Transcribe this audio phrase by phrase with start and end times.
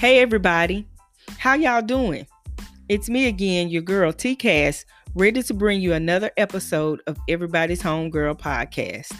[0.00, 0.86] Hey everybody,
[1.36, 2.26] how y'all doing?
[2.88, 7.82] It's me again, your girl T Cass, ready to bring you another episode of Everybody's
[7.82, 9.12] Homegirl podcast.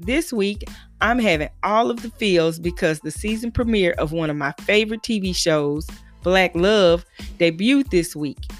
[0.00, 0.64] This week,
[1.00, 5.02] I'm having all of the feels because the season premiere of one of my favorite
[5.02, 5.86] TV shows,
[6.24, 7.04] Black Love,
[7.38, 8.50] debuted this week.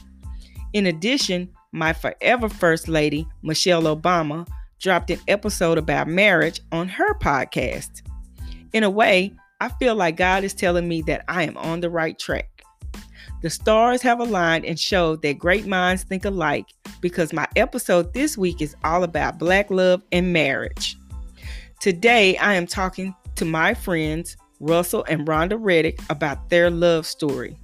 [0.72, 4.46] In addition, my forever First Lady, Michelle Obama,
[4.78, 8.02] dropped an episode about marriage on her podcast.
[8.72, 11.88] In a way, I feel like God is telling me that I am on the
[11.88, 12.62] right track.
[13.40, 16.66] The stars have aligned and showed that great minds think alike
[17.00, 20.98] because my episode this week is all about black love and marriage.
[21.80, 27.56] Today, I am talking to my friends, Russell and Rhonda Reddick, about their love story.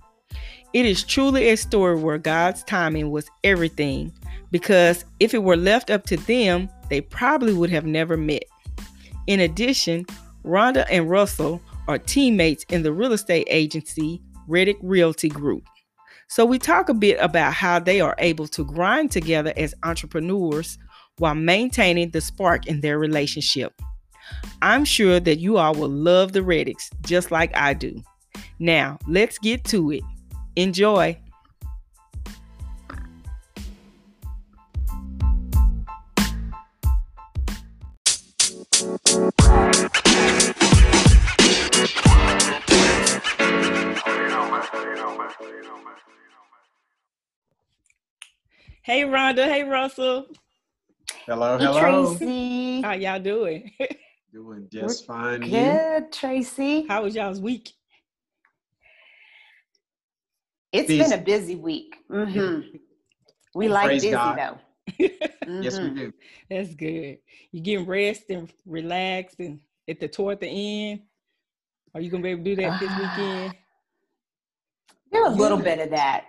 [0.73, 4.13] It is truly a story where God's timing was everything
[4.51, 8.45] because if it were left up to them, they probably would have never met.
[9.27, 10.07] In addition,
[10.45, 15.65] Rhonda and Russell are teammates in the real estate agency Reddick Realty Group.
[16.29, 20.79] So we talk a bit about how they are able to grind together as entrepreneurs
[21.19, 23.73] while maintaining the spark in their relationship.
[24.63, 28.03] I'm sure that you all will love the Reddicks just like I do.
[28.59, 30.03] Now, let's get to it.
[30.57, 31.19] Enjoy.
[48.85, 50.27] Hey Rhonda, hey Russell.
[51.27, 52.17] Hello, Hey, hello.
[52.17, 52.81] Tracy.
[52.83, 53.71] How y'all doing?
[54.33, 55.43] Doing just fine.
[55.45, 55.51] You?
[55.51, 56.85] Good, Tracy.
[56.89, 57.71] How was y'all's week?
[60.73, 60.99] It's Busy.
[60.99, 61.95] been a busy week.
[62.11, 62.77] Mm-hmm.
[63.55, 64.37] We like Praise busy God.
[64.37, 64.59] though.
[65.61, 65.97] Yes, we Mhm.
[65.97, 66.13] do.
[66.51, 67.19] That's good.
[67.53, 71.03] You getting rest and relaxed and at the toward the end?
[71.95, 73.55] Are you gonna be able to do that this weekend?
[75.13, 76.25] Do a little bit of that.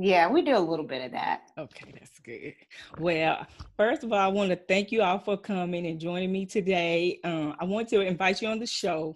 [0.00, 1.40] Yeah, we do a little bit of that.
[1.58, 2.54] Okay, that's good.
[3.00, 3.44] Well,
[3.76, 7.18] first of all, I want to thank you all for coming and joining me today.
[7.24, 9.12] Um, I want to invite you on the show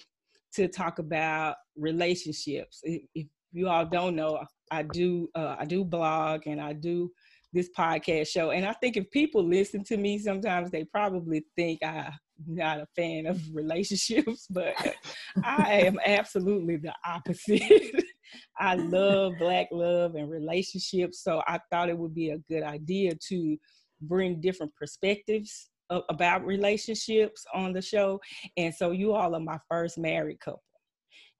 [0.54, 2.80] to talk about relationships.
[2.82, 7.12] If, if you all don't know, I do uh, I do blog and I do
[7.52, 11.78] this podcast show, and I think if people listen to me, sometimes they probably think
[11.84, 12.12] I'm
[12.44, 14.74] not a fan of relationships, but
[15.44, 18.04] I am absolutely the opposite.
[18.58, 23.12] I love black love and relationships, so I thought it would be a good idea
[23.28, 23.56] to
[24.00, 28.20] bring different perspectives a- about relationships on the show.
[28.56, 30.62] And so you all are my first married couple.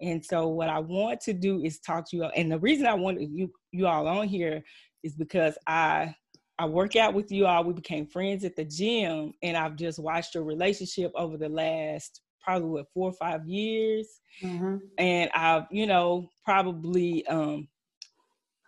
[0.01, 2.33] And so what I want to do is talk to you all.
[2.35, 4.63] And the reason I wanted you you all on here
[5.03, 6.15] is because I
[6.59, 7.65] I work out with you all.
[7.65, 12.21] We became friends at the gym, and I've just watched your relationship over the last
[12.43, 14.81] probably what four or five years Mhm.
[14.99, 17.69] and I've, you know, probably um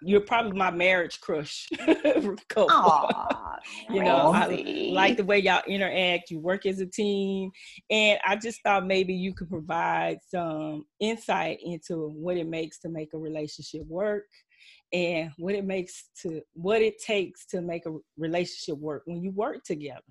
[0.03, 1.67] you're probably my marriage crush
[2.49, 2.69] couple.
[2.69, 3.59] Aw,
[3.91, 7.51] You know, I like the way y'all interact, you work as a team,
[7.89, 12.91] and I just thought maybe you could provide some insight into what it makes to
[12.91, 14.25] make a relationship work
[14.93, 19.31] and what it makes to what it takes to make a relationship work when you
[19.31, 20.03] work together.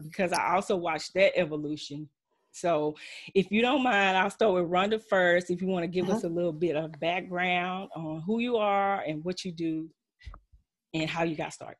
[0.00, 2.08] Because I also watched that evolution.
[2.52, 2.94] So,
[3.34, 5.50] if you don't mind, I'll start with Rhonda first.
[5.50, 9.00] If you want to give us a little bit of background on who you are
[9.00, 9.88] and what you do
[10.94, 11.78] and how you got started.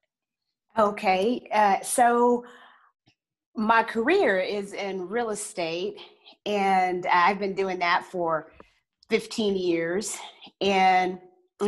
[0.78, 2.44] Okay, uh, so
[3.54, 6.00] my career is in real estate,
[6.46, 8.50] and I've been doing that for
[9.10, 10.16] 15 years.
[10.62, 11.18] And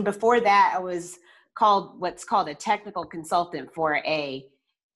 [0.02, 1.18] before that, I was
[1.54, 4.46] called what's called a technical consultant for a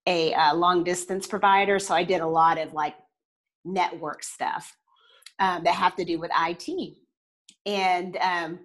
[0.07, 1.79] a uh, long distance provider.
[1.79, 2.95] So I did a lot of like
[3.73, 4.77] network stuff
[5.39, 6.95] um, that have to do with IT.
[7.67, 8.59] And um,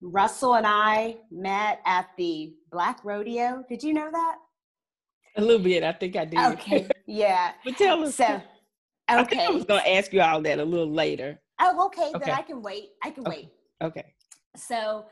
[0.00, 3.64] Russell and I met at the Black Rodeo.
[3.68, 4.36] Did you know that?
[5.36, 6.38] A little bit, I think I did.
[6.38, 7.52] Okay, yeah.
[7.64, 8.16] but tell us.
[8.16, 8.40] So,
[9.08, 11.40] I think I was going to ask you all that a little later.
[11.60, 12.10] Oh, okay.
[12.14, 12.18] Okay.
[12.26, 12.90] Then I can wait.
[13.02, 13.36] I can Okay.
[13.36, 13.48] wait.
[13.82, 14.14] Okay.
[14.56, 15.06] So,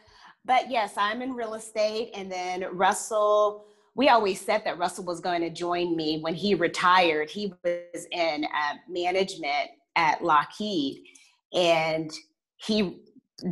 [0.45, 2.11] but yes, I'm in real estate.
[2.15, 3.67] And then Russell,
[3.97, 7.31] we always said that Russell was going to join me when he retired.
[7.31, 11.03] He was in uh, management at Lockheed.
[11.55, 12.13] And
[12.59, 13.01] he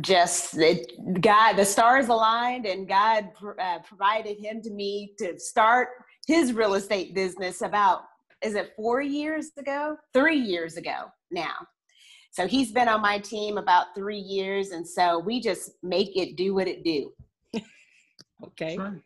[0.01, 5.39] just, it, God, the stars aligned and God pr- uh, provided him to me to
[5.39, 5.89] start
[6.27, 8.03] his real estate business about,
[8.43, 9.97] is it four years ago?
[10.13, 11.55] Three years ago now.
[12.29, 16.35] So he's been on my team about three years, and so we just make it
[16.35, 17.11] do what it do.
[18.43, 18.75] Okay.
[18.75, 19.01] That's right.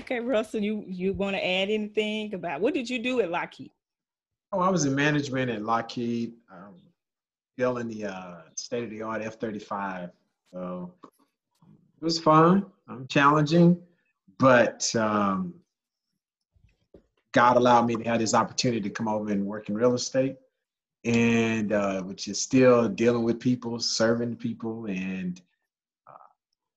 [0.00, 3.70] Okay, Russell, you you want to add anything about what did you do at Lockheed?
[4.52, 6.34] Oh, I was in management at Lockheed.
[6.52, 6.74] Um,
[7.56, 10.10] building the uh, state of the art F 35.
[10.52, 13.80] So it was fun, um, challenging,
[14.38, 15.54] but um,
[17.32, 20.36] God allowed me to have this opportunity to come over and work in real estate,
[21.04, 25.40] and uh, which is still dealing with people, serving people, and
[26.06, 26.28] uh,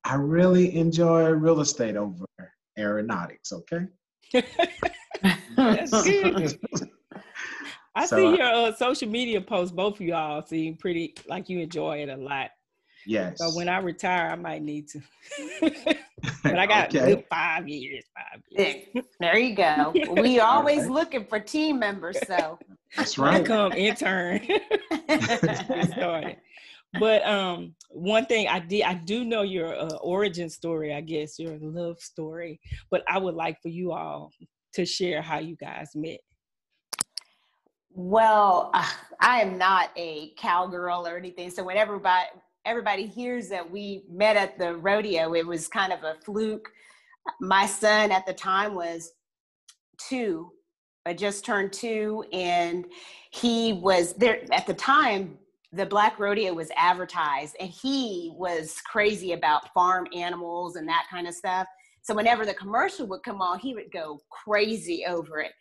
[0.04, 2.26] I really enjoy real estate over
[2.78, 3.52] aeronautics.
[3.52, 3.88] Okay.
[5.56, 6.60] That's good.
[7.96, 9.74] I so, see your uh, social media posts.
[9.74, 12.52] Both of y'all seem pretty like you enjoy it a lot.
[13.08, 13.40] Yes.
[13.40, 15.02] So when I retire, I might need to.
[16.44, 17.26] but I got okay.
[17.30, 18.04] five years.
[18.14, 19.06] Five years.
[19.20, 19.94] There you go.
[20.22, 20.92] We always right.
[20.92, 22.18] looking for team members.
[22.28, 22.60] So
[22.96, 23.44] that's right.
[23.46, 24.42] Come intern.
[27.00, 30.94] But um, one thing I did, I do know your uh, origin story.
[30.94, 32.60] I guess your love story.
[32.90, 34.32] But I would like for you all
[34.74, 36.20] to share how you guys met.
[37.92, 38.90] Well, uh,
[39.20, 41.50] I am not a cowgirl or anything.
[41.50, 42.28] So when everybody
[42.66, 46.70] everybody hears that we met at the rodeo, it was kind of a fluke.
[47.40, 49.14] My son at the time was
[49.98, 50.52] two,
[51.08, 52.86] I just turned two, and
[53.32, 55.38] he was there at the time.
[55.78, 61.28] The Black Rodeo was advertised, and he was crazy about farm animals and that kind
[61.28, 61.68] of stuff.
[62.02, 65.52] So whenever the commercial would come on, he would go crazy over it.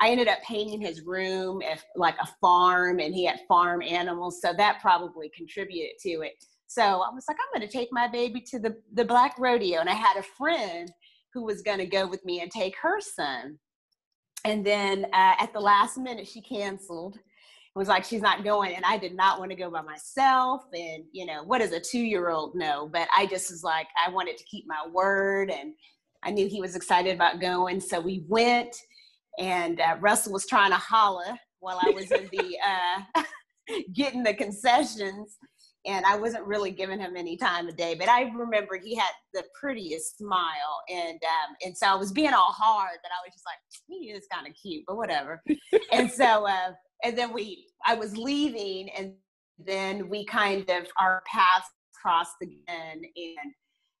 [0.00, 4.40] I ended up painting his room if, like a farm, and he had farm animals,
[4.40, 6.32] so that probably contributed to it.
[6.68, 9.80] So I was like, I'm going to take my baby to the the black rodeo,
[9.80, 10.90] and I had a friend
[11.34, 13.58] who was going to go with me and take her son.
[14.46, 17.18] And then uh, at the last minute, she canceled.
[17.76, 20.62] Was like she's not going, and I did not want to go by myself.
[20.72, 22.88] And you know, what does a two-year-old know?
[22.90, 25.74] But I just was like, I wanted to keep my word, and
[26.24, 28.74] I knew he was excited about going, so we went
[29.38, 32.58] and uh, Russell was trying to holler while I was in the
[33.16, 33.22] uh,
[33.94, 35.36] getting the concessions,
[35.84, 37.94] and I wasn't really giving him any time of day.
[37.94, 42.32] But I remember he had the prettiest smile, and um, and so I was being
[42.32, 43.58] all hard, that I was just like,
[43.88, 45.42] he is kind of cute, but whatever.
[45.92, 46.72] and so uh,
[47.04, 49.14] and then we, I was leaving, and
[49.58, 51.68] then we kind of our paths
[52.00, 53.52] crossed again, and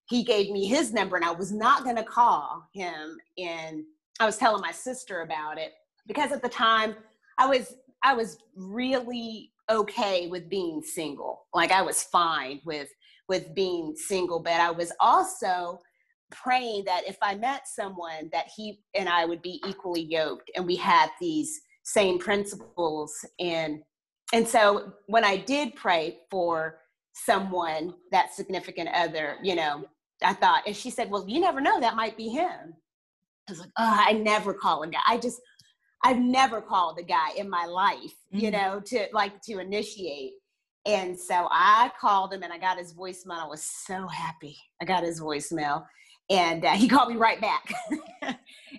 [0.08, 3.84] he gave me his number, and I was not going to call him and
[4.18, 5.72] I was telling my sister about it
[6.06, 6.94] because at the time
[7.38, 11.46] I was I was really okay with being single.
[11.52, 12.88] Like I was fine with
[13.28, 15.80] with being single, but I was also
[16.30, 20.66] praying that if I met someone that he and I would be equally yoked and
[20.66, 23.80] we had these same principles and
[24.32, 26.80] and so when I did pray for
[27.14, 29.84] someone that significant other, you know,
[30.20, 32.74] I thought and she said, "Well, you never know, that might be him."
[33.48, 34.98] I was like, oh, I never call a guy.
[35.06, 35.40] I just,
[36.02, 38.38] I've never called a guy in my life, mm-hmm.
[38.38, 40.32] you know, to like to initiate.
[40.84, 43.44] And so I called him and I got his voicemail.
[43.44, 44.56] I was so happy.
[44.80, 45.84] I got his voicemail
[46.30, 47.72] and uh, he called me right back.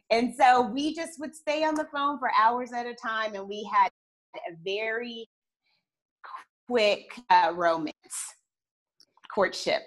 [0.09, 3.47] and so we just would stay on the phone for hours at a time and
[3.47, 3.89] we had
[4.35, 5.27] a very
[6.67, 7.93] quick uh, romance
[9.33, 9.83] courtship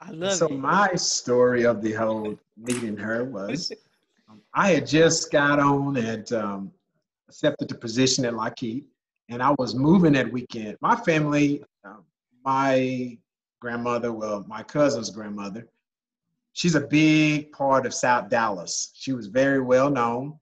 [0.00, 0.48] I love so it.
[0.50, 3.72] So my story of the whole meeting her was
[4.30, 6.72] um, I had just got on and um,
[7.28, 8.84] accepted the position at Lockheed,
[9.28, 10.76] and I was moving that weekend.
[10.80, 11.96] My family, uh,
[12.44, 13.16] my
[13.60, 15.66] grandmother, well, my cousin's grandmother,
[16.56, 18.90] she's a big part of South Dallas.
[18.94, 20.38] She was very well known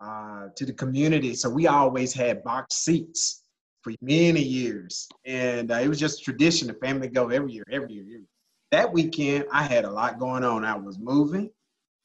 [0.00, 3.42] uh, to the community, so we always had box seats
[3.82, 6.68] for many years, and uh, it was just tradition.
[6.68, 8.24] The family go every year, every year, every year
[8.70, 10.64] that weekend I had a lot going on.
[10.64, 11.50] I was moving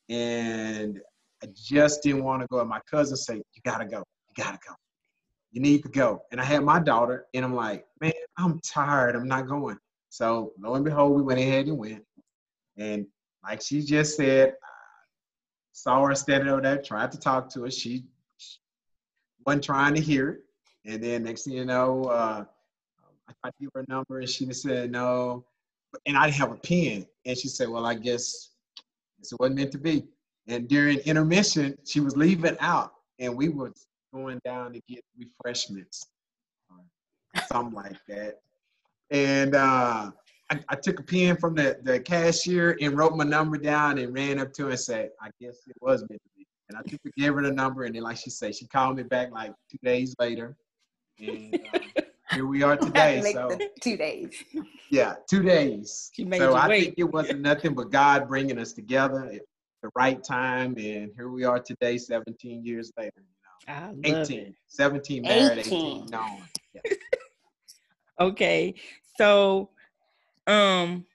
[0.09, 0.99] and
[1.41, 2.59] I just didn't want to go.
[2.59, 4.03] And my cousin said, You gotta go.
[4.29, 4.73] You gotta go.
[5.51, 6.21] You need to go.
[6.31, 9.15] And I had my daughter, and I'm like, Man, I'm tired.
[9.15, 9.77] I'm not going.
[10.09, 12.03] So lo and behold, we went ahead and went.
[12.77, 13.05] And
[13.43, 14.55] like she just said,
[15.71, 17.71] saw her standing over there, tried to talk to her.
[17.71, 18.05] She,
[19.45, 20.39] wasn't trying to hear it.
[20.85, 22.45] And then next thing you know, uh,
[23.27, 25.43] I tried to give her a number, and she said no
[26.05, 27.05] and I didn't have a pen.
[27.25, 28.49] And she said, Well, I guess
[29.19, 30.05] it wasn't meant to be.
[30.47, 33.71] And during intermission, she was leaving out, and we were
[34.13, 36.05] going down to get refreshments,
[36.69, 38.41] or something like that.
[39.09, 40.11] And uh,
[40.49, 44.13] I, I, took a pen from the, the cashier and wrote my number down and
[44.13, 46.47] ran up to her and said, I guess it was meant to be.
[46.69, 49.03] And I took gave her the number, and then, like she said, she called me
[49.03, 50.55] back like two days later.
[51.19, 53.21] And uh, here we are today.
[53.33, 54.31] so two days.
[54.89, 56.11] Yeah, two days.
[56.15, 56.83] so I wait.
[56.83, 59.41] think it wasn't nothing but God bringing us together at
[59.81, 63.23] the right time, and here we are today, 17 years later.
[63.67, 64.55] You know, 18, it.
[64.67, 66.41] 17 married, 18, 18 known.
[66.73, 66.81] Yeah.
[68.19, 68.75] Okay.
[69.17, 69.71] So
[70.47, 71.05] um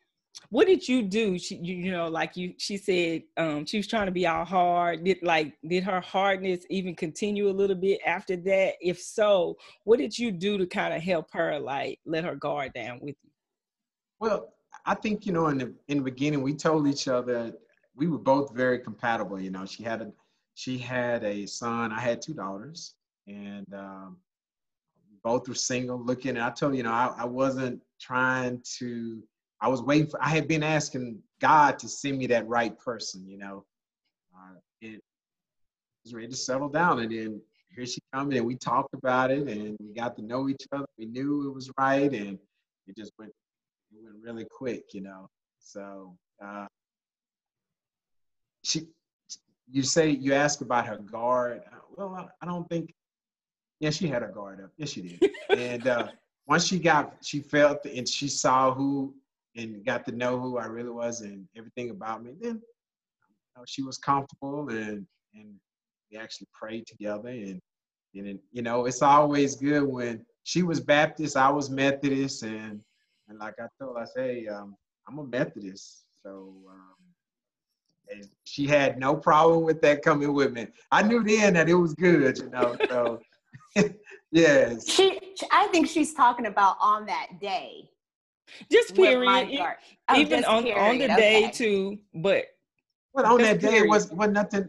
[0.51, 1.39] what did you do?
[1.39, 4.45] She, you, you know, like you, she said, um, she was trying to be all
[4.45, 5.05] hard.
[5.05, 8.75] Did like, did her hardness even continue a little bit after that?
[8.81, 12.73] If so, what did you do to kind of help her, like, let her guard
[12.73, 13.31] down with you?
[14.21, 14.55] Well,
[14.87, 17.53] I think you know, in the in the beginning, we told each other
[17.95, 19.41] we were both very compatible.
[19.41, 20.13] You know, she had a
[20.55, 22.95] she had a son, I had two daughters,
[23.27, 24.17] and um,
[25.23, 26.03] both were single.
[26.03, 29.23] Looking, and I told you know, I, I wasn't trying to
[29.61, 33.27] I was waiting for, I had been asking God to send me that right person,
[33.27, 33.65] you know.
[34.35, 35.01] Uh, it
[36.05, 37.01] was ready to settle down.
[37.01, 37.41] And then
[37.75, 40.87] here she come and we talked about it and we got to know each other.
[40.97, 42.39] We knew it was right and
[42.87, 43.33] it just went,
[43.93, 45.29] it went really quick, you know.
[45.59, 46.67] So, uh,
[48.63, 48.87] she,
[49.71, 51.63] you say, you ask about her guard.
[51.97, 52.95] Well, I don't think,
[53.81, 54.71] yeah, she had her guard up.
[54.77, 55.31] Yes, she did.
[55.51, 56.09] and uh,
[56.47, 59.15] once she got, she felt and she saw who
[59.57, 63.65] and got to know who I really was and everything about me, then you know,
[63.67, 65.55] she was comfortable and and
[66.11, 67.61] we actually prayed together and
[68.15, 72.81] and you know it's always good when she was Baptist, I was Methodist, and
[73.29, 74.75] and like I told, I say um,
[75.07, 76.95] I'm a Methodist, so um,
[78.11, 80.69] and she had no problem with that coming with me.
[80.91, 82.77] I knew then that it was good, you know.
[82.89, 83.21] So
[84.33, 85.19] yes, she,
[85.53, 87.91] I think she's talking about on that day
[88.71, 89.77] just period.
[90.09, 90.79] Oh, Even on, period.
[90.79, 92.47] on the day too, but
[93.13, 94.69] well, on that day it was was nothing.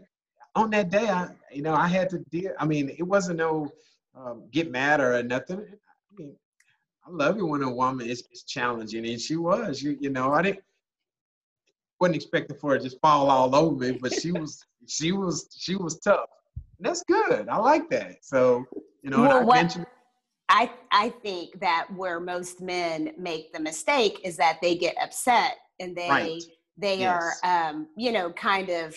[0.56, 2.52] On that day, I you know I had to deal.
[2.60, 3.72] I mean, it wasn't no
[4.16, 5.60] um, get mad or nothing.
[5.60, 6.36] I mean,
[7.06, 9.82] I love it when a woman is, is challenging, and she was.
[9.82, 10.64] You you know, I didn't
[12.00, 15.48] wasn't expecting for her to just fall all over me, but she was she was
[15.58, 16.30] she was tough.
[16.78, 17.50] And that's good.
[17.50, 18.24] I like that.
[18.24, 18.66] So
[19.04, 19.78] you know, well, what,
[20.50, 25.58] I I think that where most men make the mistake is that they get upset
[25.80, 26.42] and they right.
[26.78, 27.40] they yes.
[27.44, 28.96] are um, you know kind of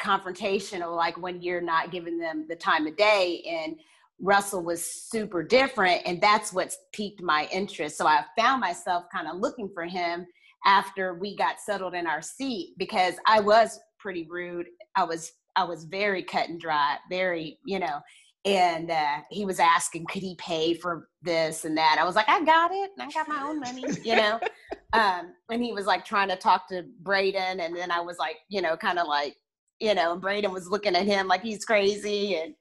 [0.00, 3.76] confrontational like when you're not giving them the time of day and
[4.18, 9.28] Russell was super different and that's what's piqued my interest so I found myself kind
[9.28, 10.26] of looking for him
[10.64, 15.64] after we got settled in our seat because I was pretty rude I was I
[15.64, 18.00] was very cut and dry very you know
[18.44, 21.96] and uh, he was asking could he pay for this and that?
[21.98, 24.40] I was like i got it and i got my own money you know?
[24.92, 28.36] Um, and he was like trying to talk to braden and then i was like
[28.48, 29.34] you know kind of like
[29.80, 32.54] you know and braden was looking at him like he's crazy and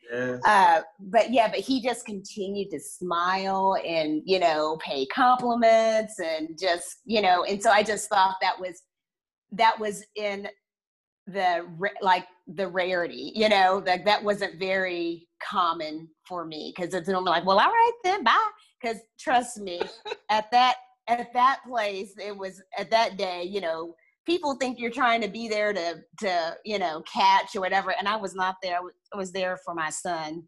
[0.44, 6.58] uh, but yeah but he just continued to smile and you know pay compliments and
[6.60, 8.82] just you know and so i just thought that was
[9.52, 10.48] that was in
[11.28, 11.66] the
[12.02, 17.32] like the rarity you know like that wasn't very common for me because it's normally
[17.32, 18.50] like well all right then bye.
[18.82, 19.82] Because trust me
[20.30, 20.76] at that
[21.08, 25.28] at that place it was at that day you know people think you're trying to
[25.28, 28.80] be there to to you know catch or whatever and i was not there
[29.14, 30.44] i was there for my son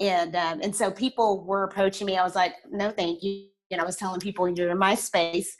[0.00, 3.80] and um, and so people were approaching me i was like no thank you and
[3.80, 5.56] i was telling people you're in my space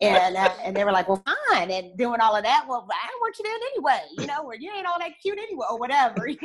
[0.00, 2.66] and uh, and they were like, "Well, fine," and doing all of that.
[2.68, 5.38] Well, I don't want you there anyway, you know, where you ain't all that cute
[5.38, 6.28] anyway, or whatever.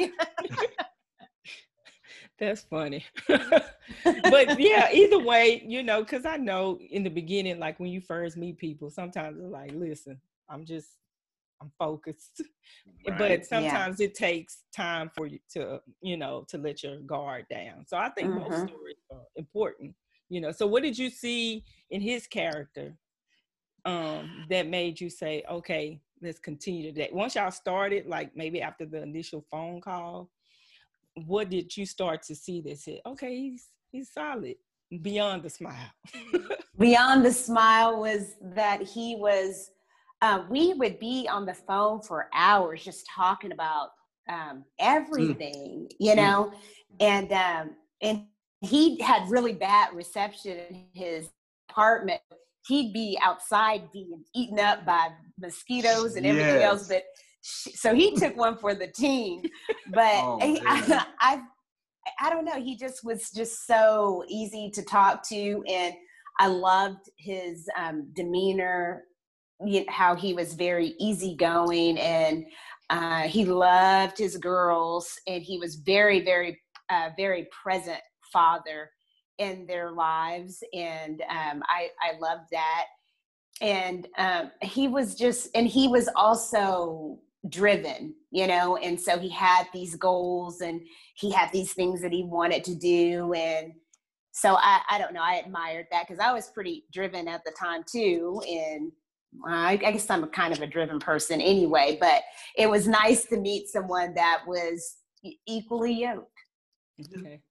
[2.41, 3.05] That's funny.
[3.27, 3.70] but
[4.60, 8.36] yeah, either way, you know, because I know in the beginning, like when you first
[8.36, 10.89] meet people, sometimes it's like, listen, I'm just,
[11.62, 12.41] I'm focused.
[13.08, 13.17] Right.
[13.17, 14.08] But sometimes yeah.
[14.08, 17.86] it takes time for you to, you know, to let your guard down.
[17.86, 18.50] So I think mm-hmm.
[18.50, 19.93] most stories are important,
[20.29, 20.51] you know.
[20.51, 22.98] So what did you see in his character
[23.86, 27.10] um, that made you say, okay, let's continue today?
[27.12, 30.30] Once y'all started, like maybe after the initial phone call,
[31.26, 34.56] what did you start to see that said, okay, he's he's solid
[35.02, 35.92] beyond the smile?
[36.80, 39.72] beyond the smile was that he was.
[40.24, 43.90] Uh, we would be on the phone for hours just talking about
[44.30, 44.64] um, mm.
[44.80, 45.96] everything, mm.
[46.00, 46.96] you know, mm.
[47.00, 48.26] and um, and
[48.62, 51.30] he had really bad reception in his
[51.70, 52.22] apartment
[52.68, 56.63] he'd be outside being eaten up by mosquitoes and everything yes.
[56.63, 56.88] else.
[56.88, 57.03] But
[57.41, 59.44] so he took one for the team.
[59.91, 61.41] But oh, he, I, I,
[62.20, 62.62] I don't know.
[62.62, 65.94] He just was just so easy to talk to, and
[66.39, 69.03] I loved his um, demeanor.
[69.89, 72.46] How he was very easygoing, and
[72.89, 78.00] uh, he loved his girls, and he was very, very, uh, very present
[78.34, 78.89] father
[79.38, 82.86] in their lives and um, I, I love that
[83.62, 87.20] and um, he was just and he was also
[87.50, 90.82] driven you know and so he had these goals and
[91.16, 93.74] he had these things that he wanted to do and
[94.32, 95.22] so I, I don't know.
[95.22, 98.42] I admired that because I was pretty driven at the time too.
[98.50, 98.92] And
[99.46, 102.24] I, I guess I'm a kind of a driven person anyway, but
[102.58, 104.98] it was nice to meet someone that was
[105.46, 106.28] equally yoked.
[107.18, 107.42] Okay.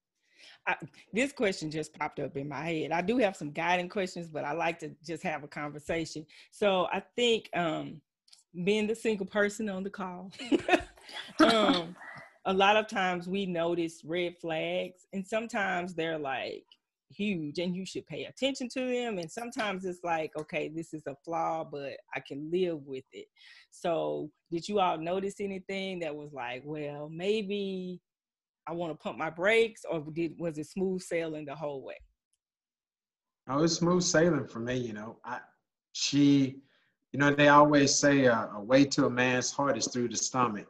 [0.70, 0.76] I,
[1.12, 2.92] this question just popped up in my head.
[2.92, 6.24] I do have some guiding questions, but I like to just have a conversation.
[6.50, 8.00] So I think um,
[8.64, 10.30] being the single person on the call,
[11.40, 11.96] um,
[12.44, 16.64] a lot of times we notice red flags, and sometimes they're like
[17.12, 19.18] huge and you should pay attention to them.
[19.18, 23.26] And sometimes it's like, okay, this is a flaw, but I can live with it.
[23.72, 28.00] So, did you all notice anything that was like, well, maybe
[28.70, 31.96] I want to pump my brakes, or did was it smooth sailing the whole way?
[33.48, 34.76] Oh, it was smooth sailing for me.
[34.76, 35.40] You know, I
[35.90, 36.60] she,
[37.12, 40.16] you know, they always say uh, a way to a man's heart is through the
[40.16, 40.68] stomach.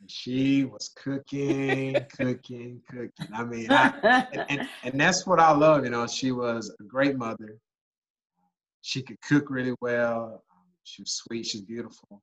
[0.00, 3.12] And she was cooking, cooking, cooking.
[3.32, 5.84] I mean, I, and, and, and that's what I love.
[5.84, 7.58] You know, she was a great mother.
[8.82, 10.42] She could cook really well.
[10.82, 11.46] She was sweet.
[11.46, 12.22] She's beautiful.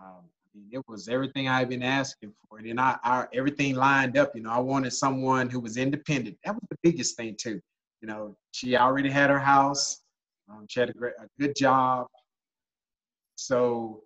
[0.00, 2.58] Um, mean, it was everything I've been asking for.
[2.58, 4.34] And I, I, everything lined up.
[4.34, 6.36] You know, I wanted someone who was independent.
[6.44, 7.60] That was the biggest thing too.
[8.00, 10.02] You know, she already had her house.
[10.50, 12.06] Um, she had a, great, a good job.
[13.34, 14.02] So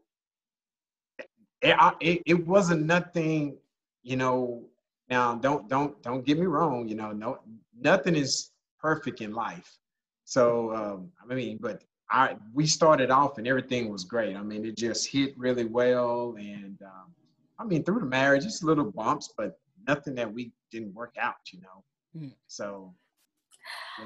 [1.63, 3.57] it, it, it wasn't nothing.
[4.03, 4.65] You know,
[5.09, 6.89] now don't don't don't get me wrong.
[6.89, 7.39] You know, no
[7.79, 9.77] nothing is perfect in life.
[10.25, 14.37] So um, I mean, but I we started off and everything was great.
[14.37, 17.15] I mean, it just hit really well, and um,
[17.59, 21.37] I mean, through the marriage, just little bumps, but nothing that we didn't work out,
[21.53, 21.85] you know.
[22.17, 22.33] Mm.
[22.49, 22.95] So,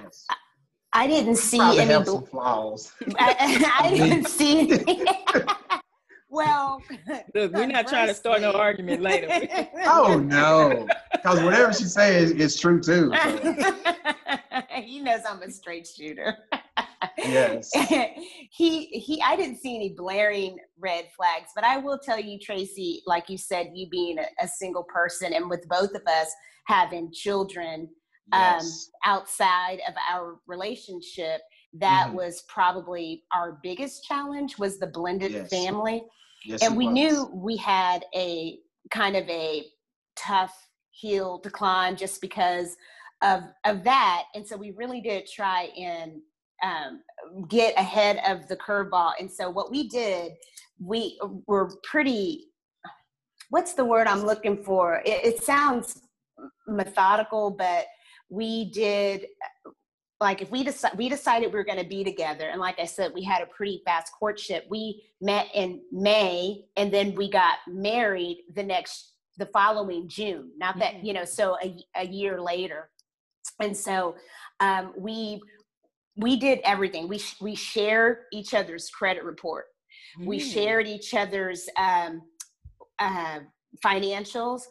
[0.03, 0.27] yes.
[0.93, 2.93] I didn't see any have some flaws.
[3.19, 4.73] I, I didn't see.
[4.73, 5.05] Any.
[6.29, 6.83] well,
[7.35, 9.29] look, we're not trying to start no argument later.
[9.87, 13.13] oh no, because whatever she says is true too.
[13.13, 13.75] So.
[14.75, 16.37] he knows I'm a straight shooter
[17.19, 17.71] yes.
[18.51, 23.03] he he I didn't see any blaring red flags, but I will tell you, Tracy,
[23.07, 26.33] like you said, you being a, a single person and with both of us
[26.67, 27.89] having children
[28.33, 28.91] um, yes.
[29.05, 31.41] um, outside of our relationship,
[31.75, 32.17] that mm-hmm.
[32.17, 35.51] was probably our biggest challenge was the blended yes.
[35.51, 36.03] family.
[36.45, 36.95] Yes, and we was.
[36.95, 38.59] knew we had a
[38.91, 39.65] kind of a
[40.17, 40.55] tough
[40.93, 42.77] hill to climb just because
[43.23, 46.21] of of that and so we really did try and
[46.65, 47.01] um,
[47.49, 49.13] get ahead of the curveball.
[49.21, 50.33] And so what we did,
[50.81, 52.47] we were pretty.
[53.51, 55.03] What's the word I'm looking for?
[55.05, 56.01] It, it sounds
[56.67, 57.87] methodical, but
[58.31, 59.27] we did
[60.21, 62.85] like if we decide we decided we were going to be together and like i
[62.85, 67.59] said we had a pretty fast courtship we met in may and then we got
[67.69, 71.07] married the next the following june not that mm-hmm.
[71.07, 72.91] you know so a, a year later
[73.61, 74.15] and so
[74.61, 75.41] um, we
[76.17, 77.09] we did everything.
[77.09, 79.67] We we shared each other's credit report.
[80.19, 80.27] Mm.
[80.27, 82.23] We shared each other's um,
[82.99, 83.41] uh,
[83.85, 84.63] financials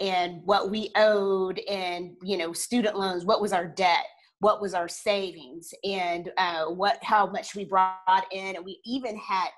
[0.00, 3.24] and what we owed, and you know, student loans.
[3.24, 4.04] What was our debt?
[4.40, 5.72] What was our savings?
[5.84, 8.56] And uh, what how much we brought in?
[8.56, 9.48] And we even had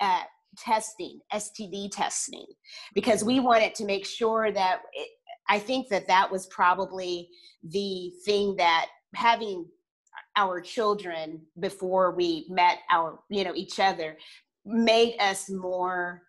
[0.00, 0.22] uh,
[0.58, 2.46] testing, STD testing,
[2.94, 4.80] because we wanted to make sure that.
[4.92, 5.08] It,
[5.46, 7.28] I think that that was probably
[7.64, 9.66] the thing that having
[10.36, 14.16] our children before we met our you know each other
[14.64, 16.22] made us more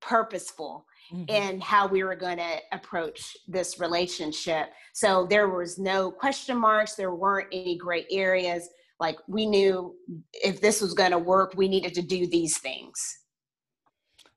[0.00, 1.28] purposeful mm-hmm.
[1.28, 6.94] in how we were going to approach this relationship so there was no question marks
[6.94, 9.94] there weren't any gray areas like we knew
[10.32, 13.18] if this was going to work we needed to do these things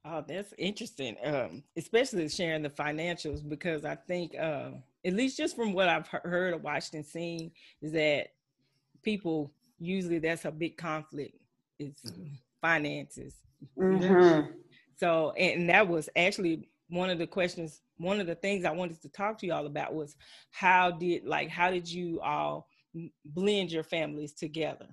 [0.06, 4.72] oh that's interesting um, especially sharing the financials because i think uh,
[5.06, 8.28] at least just from what i've heard or watched and seen is that
[9.04, 11.36] people usually that's a big conflict
[11.80, 12.34] is mm-hmm.
[12.62, 13.36] finances.
[13.78, 14.52] Mm-hmm.
[14.96, 19.02] so and that was actually one of the questions one of the things i wanted
[19.02, 20.16] to talk to y'all about was
[20.52, 22.70] how did like how did you all
[23.26, 24.88] blend your families together?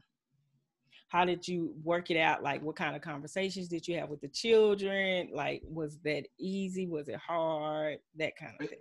[1.08, 2.42] How did you work it out?
[2.42, 5.30] Like what kind of conversations did you have with the children?
[5.32, 6.86] Like was that easy?
[6.86, 7.98] Was it hard?
[8.16, 8.78] That kind of thing.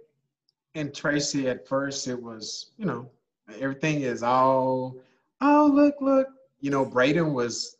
[0.74, 3.10] And tracy at first it was you know
[3.60, 4.98] everything is all
[5.42, 6.28] oh look look.
[6.60, 7.78] You know braden was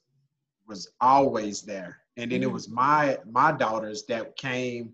[0.68, 1.98] was always there.
[2.18, 2.50] And then mm-hmm.
[2.50, 4.94] it was my my daughters that came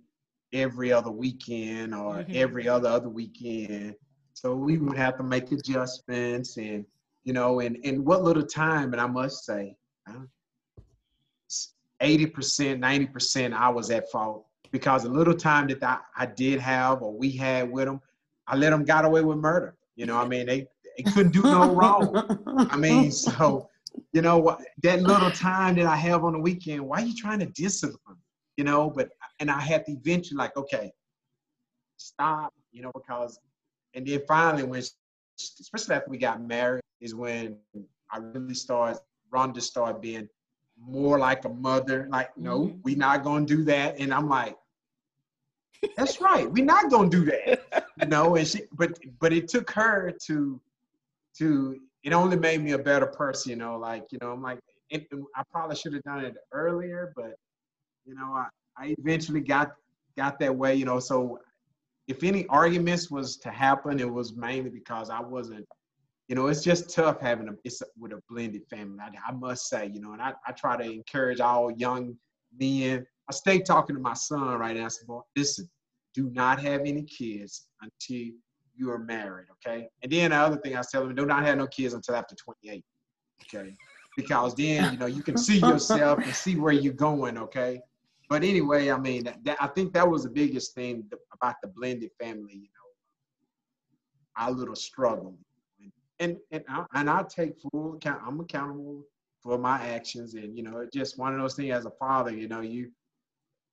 [0.54, 2.32] every other weekend or mm-hmm.
[2.36, 3.95] every other other weekend.
[4.34, 6.86] So we would have to make adjustments and
[7.24, 9.76] you know and and what little time and i must say
[12.02, 17.02] 80% 90% i was at fault because the little time that I, I did have
[17.04, 18.02] or we had with them
[18.47, 19.76] i let them got away with murder.
[19.95, 20.47] You know i mean?
[20.47, 22.67] They He couldn't do no wrong.
[22.69, 23.69] I mean, so
[24.13, 27.39] you know that little time that I have on the weekend, why are you trying
[27.39, 28.17] to discipline?
[28.58, 30.91] You know, but and I had to eventually like, okay,
[31.97, 33.39] stop, you know, because
[33.93, 34.82] and then finally when
[35.60, 37.58] especially after we got married is when
[38.12, 38.99] I really started
[39.34, 40.27] Rhonda started being
[40.77, 42.08] more like a mother.
[42.10, 42.80] Like, no, mm-hmm.
[42.84, 43.99] we're not gonna do that.
[43.99, 44.58] And I'm like,
[45.97, 47.88] that's right, we're not gonna do that.
[48.01, 50.60] You know, and she but but it took her to
[51.38, 54.60] to it only made me a better person, you know, like, you know, I'm like
[54.89, 57.36] it, I probably should have done it earlier, but
[58.06, 59.74] you know, I, I eventually got
[60.17, 61.00] got that way, you know.
[61.00, 61.39] So
[62.08, 65.65] if any arguments was to happen, it was mainly because I wasn't
[66.32, 69.00] you know, it's just tough having a it's with a blended family.
[69.02, 72.15] I, I, must say, you know, and I, I try to encourage all young
[72.58, 73.06] men.
[73.30, 74.86] I stay talking to my son right now.
[74.86, 75.70] I said, "Boy, listen,
[76.13, 78.32] do not have any kids until
[78.82, 81.58] you are married, okay?" And then the other thing I tell them, do not have
[81.58, 82.84] no kids until after 28,
[83.44, 83.74] okay?
[84.17, 87.80] Because then you know you can see yourself and see where you're going, okay?
[88.30, 92.12] But anyway, I mean, that, I think that was the biggest thing about the blended
[92.20, 92.54] family.
[92.54, 92.89] You know,
[94.38, 95.38] our little struggle
[96.22, 98.22] and and I, and I take full account.
[98.26, 99.04] I'm accountable
[99.41, 101.74] for my actions, and you know, just one of those things.
[101.74, 102.91] As a father, you know, you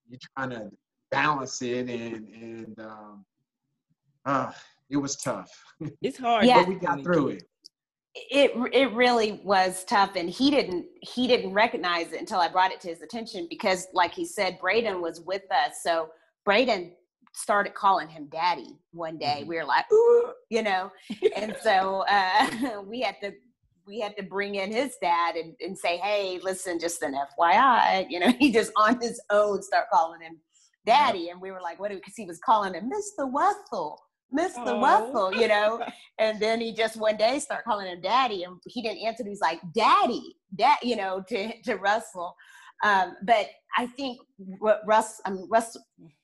[0.09, 0.71] you're trying to
[1.11, 3.25] balance it, and and um,
[4.25, 4.51] uh,
[4.91, 5.51] it was tough.
[6.03, 6.61] It's hard, yeah.
[6.61, 7.45] but we got through it.
[8.15, 12.73] It it really was tough, and he didn't he didn't recognize it until I brought
[12.73, 16.09] it to his attention because, like he said, Braden was with us, so
[16.45, 16.95] Braden
[17.33, 19.41] started calling him daddy one day.
[19.41, 19.49] Mm-hmm.
[19.49, 20.91] We were like, Ooh, you know,
[21.37, 23.33] and so uh, we had to
[23.89, 28.07] we had to bring in his dad and, and say, hey, listen, just an FYI,
[28.11, 30.39] you know, he just on his own start calling him
[30.85, 31.91] daddy, and we were like, what?
[31.91, 33.31] Because he was calling him Mr.
[33.31, 33.99] Wessel.
[34.37, 34.53] Mr.
[34.59, 34.81] Oh.
[34.81, 35.83] Wessel, you know,
[36.19, 39.25] and then he just one day start calling him daddy, and he didn't answer.
[39.27, 42.37] He's like, "Daddy, dad," you know, to to Russell.
[42.85, 45.77] Um, but I think what Russ, I mean, Russ,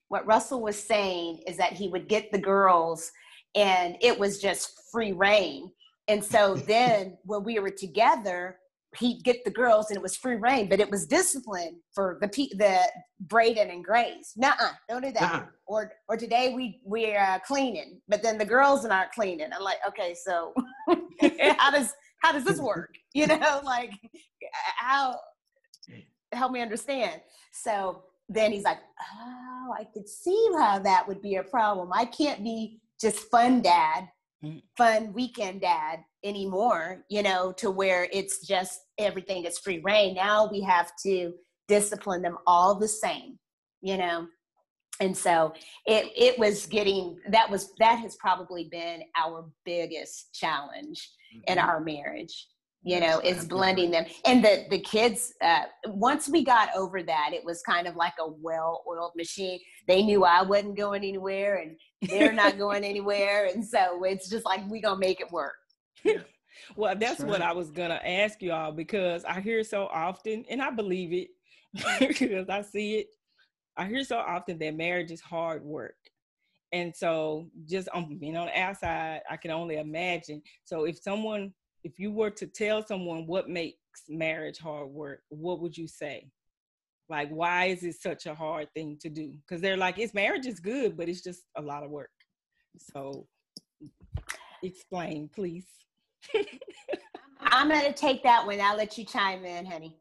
[0.08, 3.10] what Russell was saying is that he would get the girls
[3.54, 5.70] and it was just free rein.
[6.08, 8.58] And so then when we were together,
[8.98, 12.28] he'd get the girls and it was free rein, but it was discipline for the
[12.57, 12.78] the
[13.20, 14.33] Braden and Grace.
[14.37, 14.52] Nuh
[14.88, 15.20] don't do that.
[15.20, 15.46] Nuh-uh.
[15.66, 19.48] Or or today we we're uh, cleaning, but then the girls aren't cleaning.
[19.54, 20.52] I'm like, okay, so
[21.59, 22.94] how does how does this work?
[23.14, 23.92] You know, like
[24.76, 25.18] how
[26.33, 27.20] help me understand.
[27.52, 28.78] So then he's like,
[29.16, 31.90] oh, I could see how that would be a problem.
[31.92, 34.09] I can't be just fun dad,
[34.44, 34.62] mm.
[34.76, 40.14] fun weekend dad anymore, you know, to where it's just everything is free rein.
[40.14, 41.32] Now we have to
[41.68, 43.38] discipline them all the same,
[43.82, 44.26] you know.
[45.00, 45.52] And so
[45.87, 51.52] it it was getting that was that has probably been our biggest challenge mm-hmm.
[51.52, 52.46] in our marriage
[52.84, 57.30] you know is blending them and the the kids uh, once we got over that
[57.32, 59.58] it was kind of like a well-oiled machine
[59.88, 61.76] they knew i wasn't going anywhere and
[62.08, 65.54] they're not going anywhere and so it's just like we gonna make it work
[66.76, 70.62] well that's what i was gonna ask you all because i hear so often and
[70.62, 71.28] i believe it
[72.09, 73.07] because i see it
[73.76, 75.96] i hear so often that marriage is hard work
[76.72, 81.52] and so just on being on the outside i can only imagine so if someone
[81.85, 83.78] if you were to tell someone what makes
[84.09, 86.26] marriage hard work, what would you say?
[87.11, 89.35] Like, why is it such a hard thing to do?
[89.46, 92.11] Because they're like, it's marriage is good, but it's just a lot of work.
[92.78, 93.26] So,
[94.64, 95.66] explain, please.
[97.40, 98.61] I'm going to take that one.
[98.61, 99.96] I'll let you chime in, honey.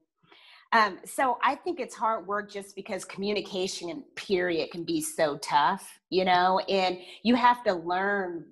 [0.71, 5.87] Um, so I think it's hard work just because communication, period, can be so tough,
[6.09, 8.45] you know, and you have to learn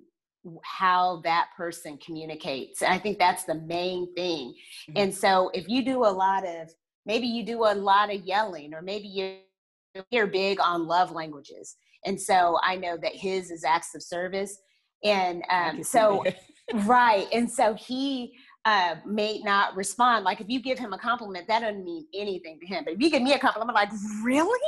[0.62, 2.82] how that person communicates.
[2.82, 4.54] And I think that's the main thing.
[4.88, 4.92] Mm-hmm.
[4.96, 6.70] And so if you do a lot of,
[7.06, 11.76] maybe you do a lot of yelling, or maybe you're, you're big on love languages.
[12.04, 14.58] And so I know that his is acts of service.
[15.04, 16.24] And um, so,
[16.86, 17.26] right.
[17.32, 18.34] And so he
[18.64, 20.24] uh, may not respond.
[20.24, 22.84] Like if you give him a compliment, that doesn't mean anything to him.
[22.84, 23.90] But if you give me a compliment, I'm like,
[24.24, 24.60] really?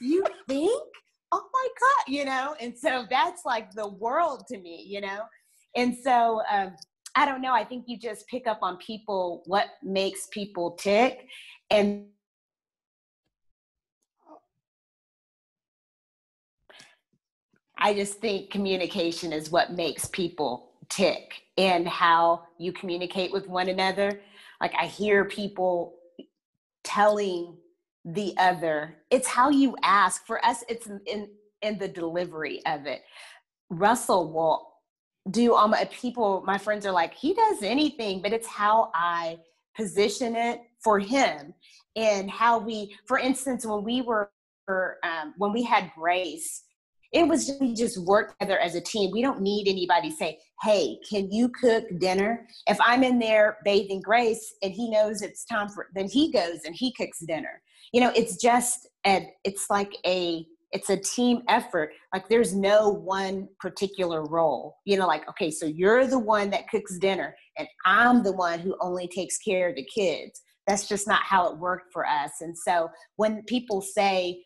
[0.00, 0.82] You think?
[1.32, 2.54] oh my God, you know?
[2.60, 5.20] And so that's like the world to me, you know?
[5.76, 6.74] And so um,
[7.14, 7.52] I don't know.
[7.52, 11.26] I think you just pick up on people, what makes people tick.
[11.70, 12.06] And
[17.78, 23.68] I just think communication is what makes people tick and how you communicate with one
[23.68, 24.20] another.
[24.60, 25.94] Like I hear people
[26.84, 27.56] telling
[28.04, 28.96] the other.
[29.10, 30.26] It's how you ask.
[30.26, 31.28] For us, it's in
[31.62, 33.02] in the delivery of it.
[33.70, 34.68] Russell will
[35.30, 39.38] do all my people, my friends are like, he does anything, but it's how I
[39.76, 41.52] position it for him
[41.96, 44.30] and how we, for instance, when we were,
[44.68, 46.62] um, when we had Grace,
[47.12, 49.10] it was just, we just work together as a team.
[49.12, 54.00] We don't need anybody say, "Hey, can you cook dinner?" If I'm in there bathing
[54.02, 57.62] Grace and he knows it's time for, then he goes and he cooks dinner.
[57.92, 62.90] You know, it's just, and it's like a it's a team effort like there's no
[62.90, 67.66] one particular role you know like okay so you're the one that cooks dinner and
[67.86, 71.58] i'm the one who only takes care of the kids that's just not how it
[71.58, 74.42] worked for us and so when people say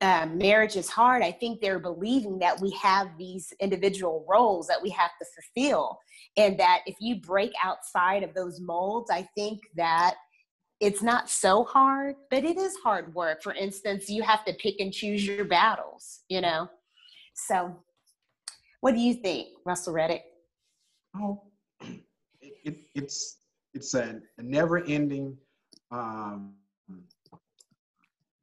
[0.00, 4.82] uh, marriage is hard i think they're believing that we have these individual roles that
[4.82, 5.98] we have to fulfill
[6.36, 10.14] and that if you break outside of those molds i think that
[10.80, 13.42] it's not so hard, but it is hard work.
[13.42, 16.68] For instance, you have to pick and choose your battles, you know?
[17.34, 17.76] So,
[18.80, 20.24] what do you think, Russell Reddick?
[21.14, 21.42] Oh,
[21.82, 22.00] it,
[22.64, 23.36] it, it's
[23.74, 25.36] it's a, a never-ending,
[25.92, 26.54] um,
[26.88, 27.14] let's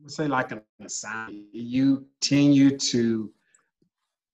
[0.10, 1.46] say, like an assignment.
[1.52, 3.32] You continue to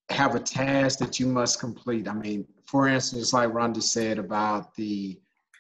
[0.09, 2.07] have a task that you must complete.
[2.07, 5.19] I mean, for instance, like Rhonda said about the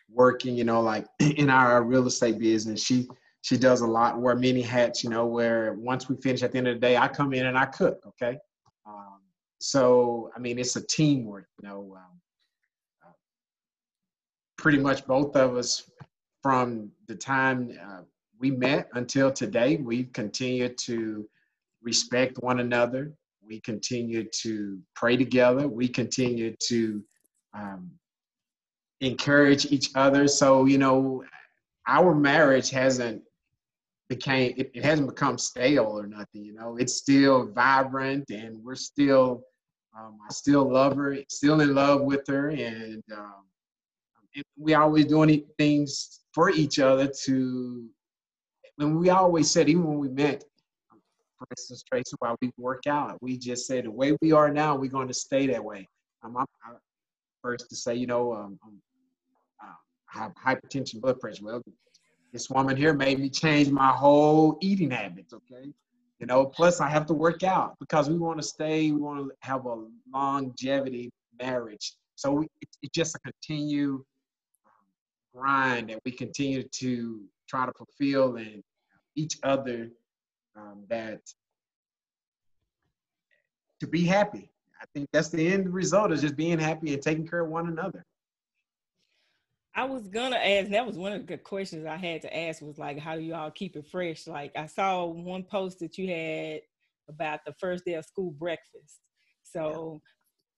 [0.09, 3.07] working, you know, like in our real estate business, she
[3.41, 6.57] she does a lot, wear many hats, you know, where once we finish at the
[6.57, 8.37] end of the day, I come in and I cook, okay?
[8.87, 9.19] Um,
[9.59, 11.93] so, I mean, it's a teamwork, you know.
[11.97, 12.21] Um,
[13.05, 13.11] uh,
[14.57, 15.91] pretty much both of us
[16.41, 18.03] from the time uh,
[18.39, 21.27] we met until today, we continue to
[21.81, 23.13] respect one another.
[23.45, 25.67] We continue to pray together.
[25.67, 27.03] We continue to
[27.53, 27.91] um,
[29.01, 30.27] encourage each other.
[30.27, 31.23] So, you know,
[31.87, 33.21] our marriage hasn't
[34.09, 36.77] became it, it, hasn't become stale or nothing, you know.
[36.77, 39.43] It's still vibrant and we're still
[39.97, 43.43] um, I still love her, still in love with her, and, um,
[44.57, 47.87] we always doing things for each other to
[48.83, 50.43] when we always said, even when we met,
[51.37, 54.75] for instance, Tracy, while we work out, we just said the way we are now,
[54.75, 55.87] we're going to stay that way.
[56.23, 56.77] Um, I'm, I'm
[57.41, 58.79] first to say, you know, um, um
[60.13, 61.43] have hypertension, blood pressure.
[61.43, 61.63] Well,
[62.31, 65.71] this woman here made me change my whole eating habits, okay?
[66.19, 69.27] You know, plus I have to work out because we want to stay, we want
[69.27, 71.93] to have a longevity marriage.
[72.15, 74.01] So we, it's just a continued
[75.35, 78.63] grind that we continue to try to fulfill and
[79.15, 79.89] each other
[80.55, 81.21] um, that
[83.79, 84.49] to be happy.
[84.81, 87.67] I think that's the end result is just being happy and taking care of one
[87.67, 88.05] another.
[89.75, 92.77] I was gonna ask, that was one of the questions I had to ask was
[92.77, 94.27] like, how do you all keep it fresh?
[94.27, 96.61] Like I saw one post that you had
[97.09, 98.99] about the first day of school breakfast.
[99.43, 100.01] So,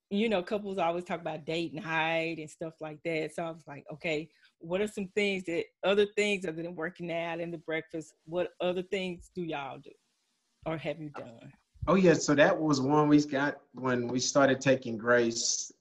[0.10, 0.18] yeah.
[0.18, 3.34] you know, couples always talk about date night and stuff like that.
[3.34, 7.12] So I was like, okay, what are some things that other things other than working
[7.12, 9.92] out and the breakfast, what other things do y'all do
[10.66, 11.52] or have you done?
[11.88, 15.72] Oh yeah, so that was one we got when we started taking Grace.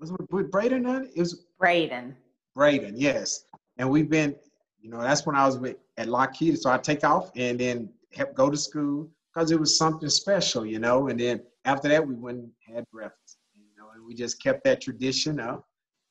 [0.00, 1.12] Was it with Braden on it?
[1.14, 2.16] It was Braden.
[2.54, 3.46] Braden, yes.
[3.78, 4.34] And we've been,
[4.80, 6.58] you know, that's when I was with, at Lockheed.
[6.58, 10.66] So I take off and then help go to school because it was something special,
[10.66, 11.08] you know.
[11.08, 14.64] And then after that, we went and had breakfast, you know, and we just kept
[14.64, 15.64] that tradition up.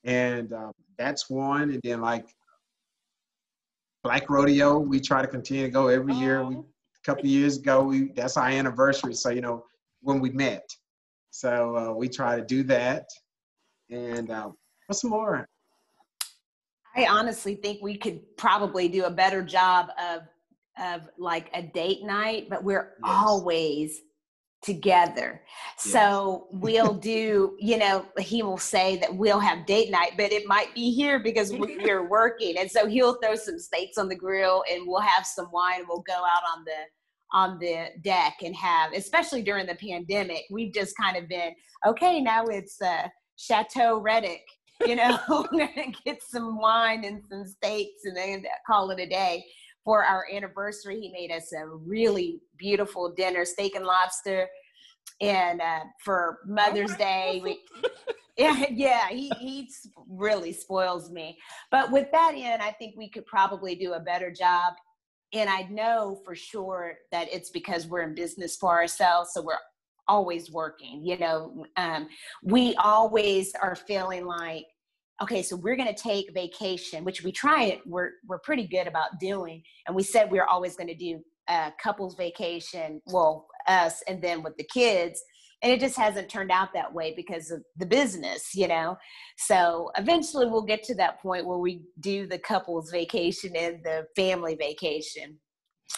[0.05, 1.71] And um, that's one.
[1.71, 2.27] And then like
[4.03, 6.43] Black Rodeo, we try to continue to go every year.
[6.43, 6.63] We a
[7.03, 9.13] couple years ago, we that's our anniversary.
[9.13, 9.65] So you know
[10.01, 10.69] when we met.
[11.31, 13.05] So uh, we try to do that.
[13.89, 14.51] And uh,
[14.87, 15.47] what's more?
[16.95, 20.21] I honestly think we could probably do a better job of
[20.79, 23.15] of like a date night, but we're yes.
[23.15, 24.01] always
[24.63, 25.41] together.
[25.77, 25.93] Yes.
[25.93, 30.47] So we'll do, you know, he will say that we'll have date night, but it
[30.47, 32.57] might be here because we're working.
[32.57, 35.87] And so he'll throw some steaks on the grill and we'll have some wine and
[35.87, 36.71] we'll go out on the
[37.35, 41.51] on the deck and have, especially during the pandemic, we've just kind of been,
[41.83, 44.45] okay, now it's uh Chateau Reddick
[44.85, 45.17] you know,
[46.05, 49.45] get some wine and some steaks and then call it a day.
[49.83, 54.47] For our anniversary, he made us a really beautiful dinner, steak and lobster.
[55.19, 57.59] And uh, for Mother's Day, we,
[58.37, 59.69] yeah, yeah, he, he
[60.07, 61.37] really spoils me.
[61.69, 64.73] But with that in, I think we could probably do a better job.
[65.33, 69.31] And I know for sure that it's because we're in business for ourselves.
[69.33, 69.57] So we're
[70.07, 72.07] always working you know um,
[72.43, 74.65] we always are feeling like
[75.21, 78.87] okay so we're going to take vacation which we try it we're we're pretty good
[78.87, 83.47] about doing and we said we are always going to do a couples vacation well
[83.67, 85.21] us and then with the kids
[85.61, 88.97] and it just hasn't turned out that way because of the business you know?
[89.37, 94.05] So eventually we'll get to that point where we do the couples vacation and the
[94.15, 95.39] family vacation.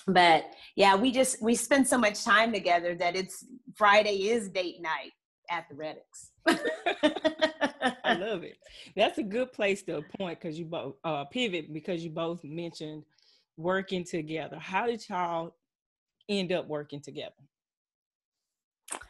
[0.08, 4.82] But yeah we just we spend so much time together that it's friday is date
[4.82, 5.12] night
[5.50, 7.65] at the reddicks
[8.04, 8.58] i love it.
[8.96, 13.04] That's a good place to point because you both uh, pivot because you both mentioned
[13.58, 14.58] working together.
[14.58, 15.56] How did y'all
[16.30, 17.34] end up working together?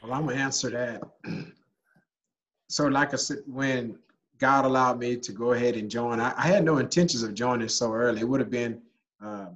[0.02, 1.02] Well i'm gonna answer that.
[2.68, 4.00] So like i said when
[4.40, 7.70] god allowed me to go ahead and join i, I had no intentions of joining
[7.70, 8.22] so early.
[8.22, 8.82] It would have been
[9.24, 9.50] uh,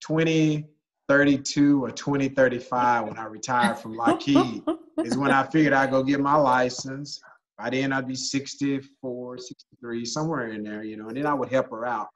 [0.00, 4.62] 2032 or 2035 when I retired from Lockheed
[5.04, 7.20] is when I figured I'd go get my license.
[7.62, 11.48] By then I'd be 64, 63, somewhere in there, you know, and then I would
[11.48, 12.08] help her out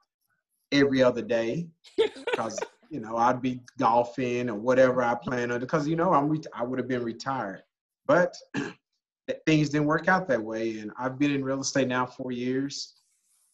[0.73, 5.87] every other day because, you know, I'd be golfing or whatever I plan on because,
[5.87, 7.63] you know, I'm re- I would have been retired.
[8.07, 8.35] But
[9.45, 10.79] things didn't work out that way.
[10.79, 12.95] And I've been in real estate now four years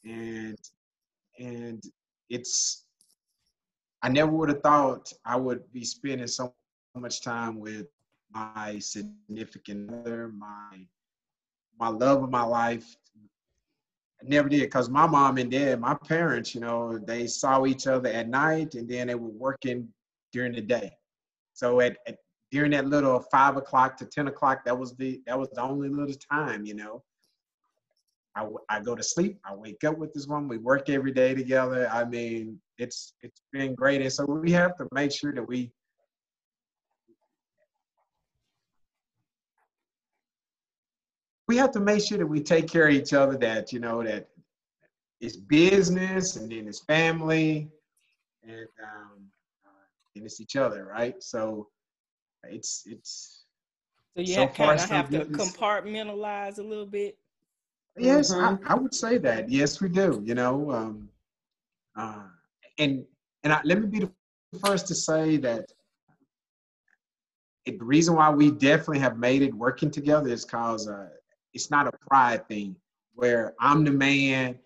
[0.04, 0.58] and,
[1.38, 1.84] and
[2.32, 2.86] it's,
[4.02, 6.56] I never would have thought I would be spending so
[6.96, 7.86] much time with
[8.32, 10.88] my significant other, my
[11.84, 12.96] my love of my life.
[14.22, 17.88] I never did because my mom and dad, my parents, you know, they saw each
[17.88, 19.90] other at night and then they were working
[20.32, 20.92] during the day.
[21.54, 22.16] So at, at
[22.52, 25.90] during that little five o'clock to ten o'clock, that was the that was the only
[25.90, 27.04] little time, you know.
[28.36, 29.40] I, I go to sleep.
[29.46, 30.48] I wake up with this woman.
[30.48, 31.90] We work every day together.
[31.92, 35.72] I mean, it's it's been great, and so we have to make sure that we
[41.54, 43.38] we have to make sure that we take care of each other.
[43.38, 44.28] That you know that
[45.22, 47.70] it's business, and then it's family,
[48.44, 49.30] and um,
[49.64, 49.86] uh,
[50.16, 51.22] and it's each other, right?
[51.22, 51.68] So
[52.50, 53.44] it's it's.
[54.16, 57.18] So you so kind of have to compartmentalize a little bit.
[57.98, 58.64] Yes, mm-hmm.
[58.68, 59.50] I, I, would say that.
[59.50, 60.22] Yes, we do.
[60.26, 61.10] You know, um,
[61.96, 62.24] uh,
[62.80, 63.06] and
[63.44, 64.12] and I, let me be the
[64.66, 65.72] first to say that
[67.66, 71.10] it, the reason why we definitely have made it working together is because uh,
[71.54, 72.76] it's not a pride thing
[73.16, 74.60] where I'm the man.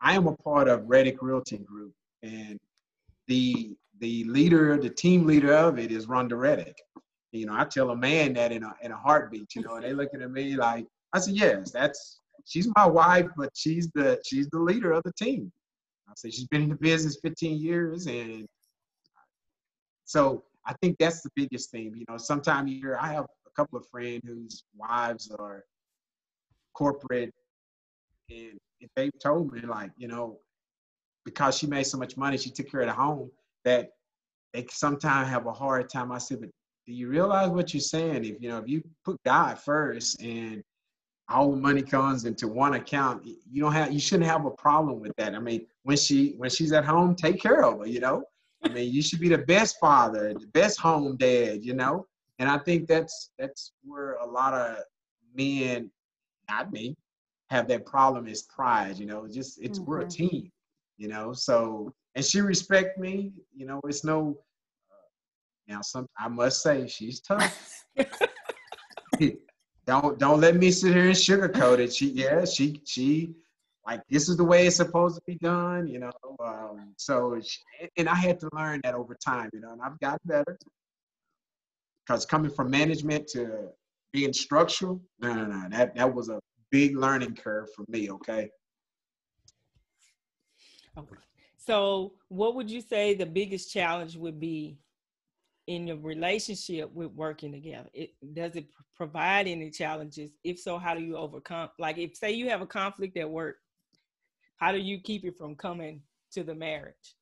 [0.00, 2.58] I am a part of Reddick Realty Group, and
[3.28, 6.76] the the leader, the team leader of it is Rhonda Reddick.
[7.30, 9.54] You know, I tell a man that in a in a heartbeat.
[9.54, 13.28] You know, and they looking at me like I said, yes, that's she's my wife,
[13.36, 15.52] but she's the she's the leader of the team.
[16.08, 18.46] I say she's been in the business 15 years, and
[20.04, 21.94] so I think that's the biggest thing.
[21.96, 25.64] You know, sometimes here I have a couple of friends whose wives are
[26.74, 27.32] corporate,
[28.30, 28.58] and
[28.96, 30.38] they've told me like, you know,
[31.24, 33.30] because she made so much money, she took care of the home
[33.64, 33.90] that
[34.52, 36.12] they sometimes have a hard time.
[36.12, 36.50] I said, but
[36.86, 38.24] do you realize what you're saying?
[38.24, 40.62] If you know, if you put God first and
[41.28, 45.00] all the money comes into one account you don't have you shouldn't have a problem
[45.00, 48.00] with that i mean when she when she's at home take care of her you
[48.00, 48.22] know
[48.64, 52.06] i mean you should be the best father the best home dad you know
[52.38, 54.78] and i think that's that's where a lot of
[55.34, 55.90] men
[56.48, 56.96] not me
[57.50, 59.90] have that problem is pride you know just it's mm-hmm.
[59.90, 60.28] we're a mm-hmm.
[60.28, 60.52] team
[60.96, 64.36] you know so and she respect me you know it's no
[64.90, 67.84] uh, now some i must say she's tough
[69.86, 71.92] don't don't let me sit here and sugarcoat it.
[71.92, 73.34] She yeah, she she
[73.86, 76.12] like this is the way it's supposed to be done, you know.
[76.42, 77.58] Um, so she,
[77.96, 80.58] and I had to learn that over time, you know, and I've gotten better.
[82.06, 83.68] Because coming from management to
[84.12, 86.38] being structural, no, no, no, that that was a
[86.70, 88.10] big learning curve for me.
[88.10, 88.50] Okay.
[90.98, 91.16] Okay.
[91.56, 94.78] So, what would you say the biggest challenge would be
[95.68, 97.88] in your relationship with working together?
[97.94, 100.32] It does it provide any challenges?
[100.44, 101.70] If so, how do you overcome?
[101.78, 103.56] Like, if say you have a conflict at work,
[104.56, 106.02] how do you keep it from coming
[106.32, 107.16] to the marriage?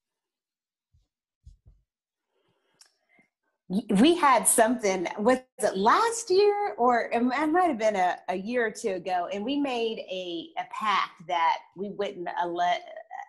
[3.91, 8.67] We had something was it last year or it might have been a, a year
[8.67, 12.75] or two ago, and we made a, a pact that we wouldn't allow,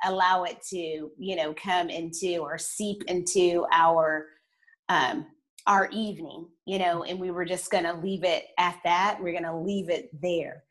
[0.06, 4.26] allow it to, you know, come into or seep into our
[4.89, 5.28] um,
[5.68, 9.20] our evening, you know, and we were just going to leave it at that.
[9.22, 10.64] We're going to leave it there.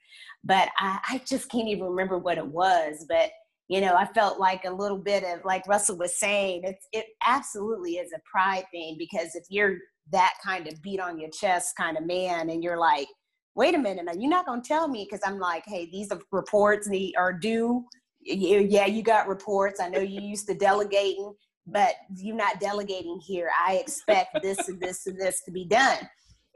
[0.42, 3.06] But I, I just can't even remember what it was.
[3.08, 3.30] But,
[3.70, 7.06] you know, I felt like a little bit of, like Russell was saying, it's, it
[7.24, 9.76] absolutely is a pride thing because if you're
[10.10, 13.06] that kind of beat on your chest kind of man and you're like,
[13.54, 16.18] wait a minute, you're not going to tell me because I'm like, hey, these are
[16.32, 17.84] reports need, are due.
[18.22, 19.80] Yeah, you got reports.
[19.80, 21.32] I know you used to delegating
[21.66, 23.50] but you're not delegating here.
[23.64, 25.98] I expect this and this and this to be done.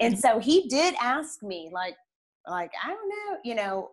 [0.00, 1.94] And so he did ask me, like,
[2.48, 3.90] like I don't know, you know,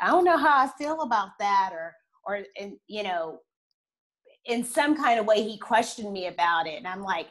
[0.00, 1.94] I don't know how I feel about that, or
[2.26, 3.40] or and you know,
[4.46, 7.28] in some kind of way he questioned me about it, and I'm like,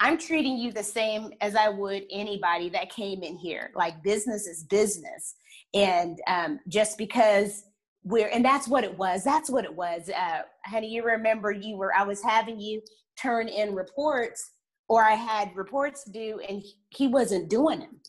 [0.00, 3.70] I'm treating you the same as I would anybody that came in here.
[3.74, 5.34] Like business is business,
[5.74, 7.64] and um, just because
[8.04, 9.24] we're and that's what it was.
[9.24, 10.10] That's what it was.
[10.10, 12.80] Uh, honey, you remember you were I was having you
[13.20, 14.50] turn in reports,
[14.88, 18.00] or I had reports due, and he wasn't doing them.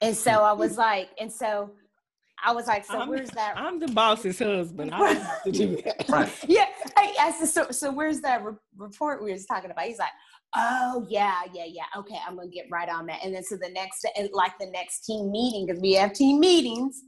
[0.00, 1.70] And so I was like, and so
[2.44, 3.54] I was like, so I'm, where's that?
[3.56, 4.92] I'm the boss's husband.
[4.92, 6.08] I have to do that.
[6.08, 6.30] Right.
[6.48, 6.66] yeah.
[6.96, 9.86] I, I said, so, so where's that re- report we was talking about?
[9.86, 10.10] He's like,
[10.54, 11.84] oh yeah, yeah, yeah.
[11.96, 13.20] Okay, I'm gonna get right on that.
[13.24, 16.38] And then so the next, and like the next team meeting, because we have team
[16.38, 17.02] meetings,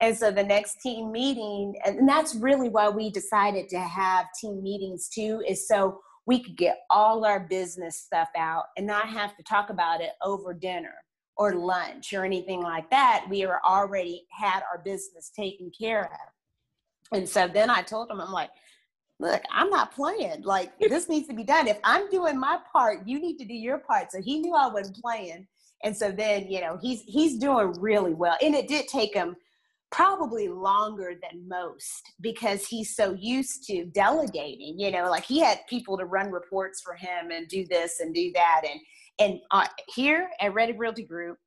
[0.00, 4.62] and so the next team meeting, and that's really why we decided to have team
[4.62, 9.36] meetings too, is so we could get all our business stuff out and not have
[9.36, 10.94] to talk about it over dinner
[11.40, 13.24] or lunch or anything like that.
[13.30, 17.16] We were already had our business taken care of.
[17.16, 18.50] And so then I told him, I'm like,
[19.18, 20.42] look, I'm not playing.
[20.42, 21.66] Like this needs to be done.
[21.66, 24.12] If I'm doing my part, you need to do your part.
[24.12, 25.46] So he knew I wasn't playing.
[25.82, 28.36] And so then, you know, he's he's doing really well.
[28.42, 29.34] And it did take him
[29.90, 35.58] probably longer than most because he's so used to delegating you know like he had
[35.68, 38.80] people to run reports for him and do this and do that and
[39.20, 41.38] and uh, here at Reddick realty group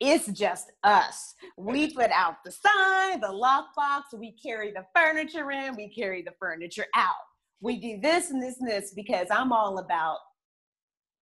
[0.00, 5.76] it's just us we put out the sign the lockbox we carry the furniture in
[5.76, 7.14] we carry the furniture out
[7.60, 10.18] we do this and this and this because i'm all about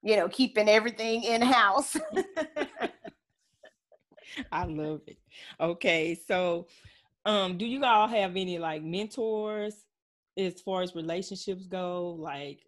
[0.02, 1.94] you know keeping everything in house
[4.52, 5.18] I love it.
[5.60, 6.66] Okay, so
[7.24, 9.74] um, do you all have any like mentors
[10.36, 12.16] as far as relationships go?
[12.18, 12.60] Like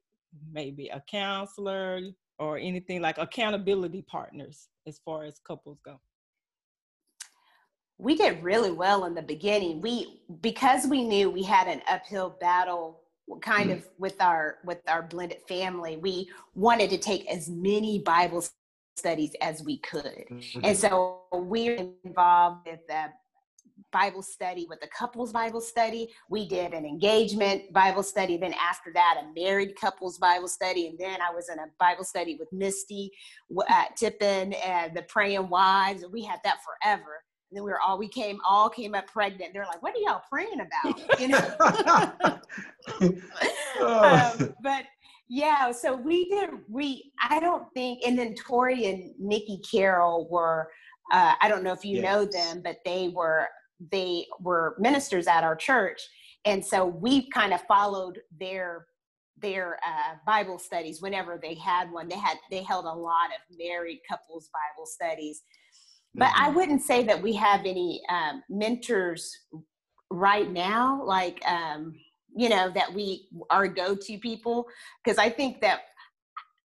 [0.53, 2.01] maybe a counselor
[2.39, 6.01] or anything like accountability partners as far as couples go?
[7.99, 9.81] We did really well in the beginning.
[9.81, 13.01] We because we knew we had an uphill battle
[13.41, 13.75] kind mm.
[13.75, 18.45] of with our with our blended family we wanted to take as many bible
[18.97, 20.25] studies as we could.
[20.31, 20.61] Mm-hmm.
[20.65, 23.07] And so we're involved with the
[23.93, 26.09] Bible study, with the couples Bible study.
[26.29, 28.37] We did an engagement Bible study.
[28.37, 30.89] Then after that, a married couples Bible study.
[30.89, 33.11] And then I was in a Bible study with Misty
[33.69, 36.03] at Tippin and the Praying Wives.
[36.03, 37.23] And we had that forever.
[37.51, 39.53] And then we were all we came all came up pregnant.
[39.53, 41.39] They're like, "What are y'all praying about?" You know.
[43.87, 44.85] um, but
[45.29, 46.51] yeah, so we did.
[46.71, 50.71] We I don't think, and then Tori and Nikki Carroll were.
[51.13, 52.05] Uh, I don't know if you yes.
[52.05, 53.47] know them, but they were
[53.91, 56.01] they were ministers at our church,
[56.45, 58.87] and so we kind of followed their
[59.41, 62.09] their uh, Bible studies whenever they had one.
[62.09, 65.43] They had they held a lot of married couples Bible studies,
[66.15, 66.45] but mm-hmm.
[66.45, 69.37] I wouldn't say that we have any um, mentors
[70.11, 71.03] right now.
[71.05, 71.95] Like um,
[72.35, 74.67] you know that we are go-to people
[75.03, 75.81] because i think that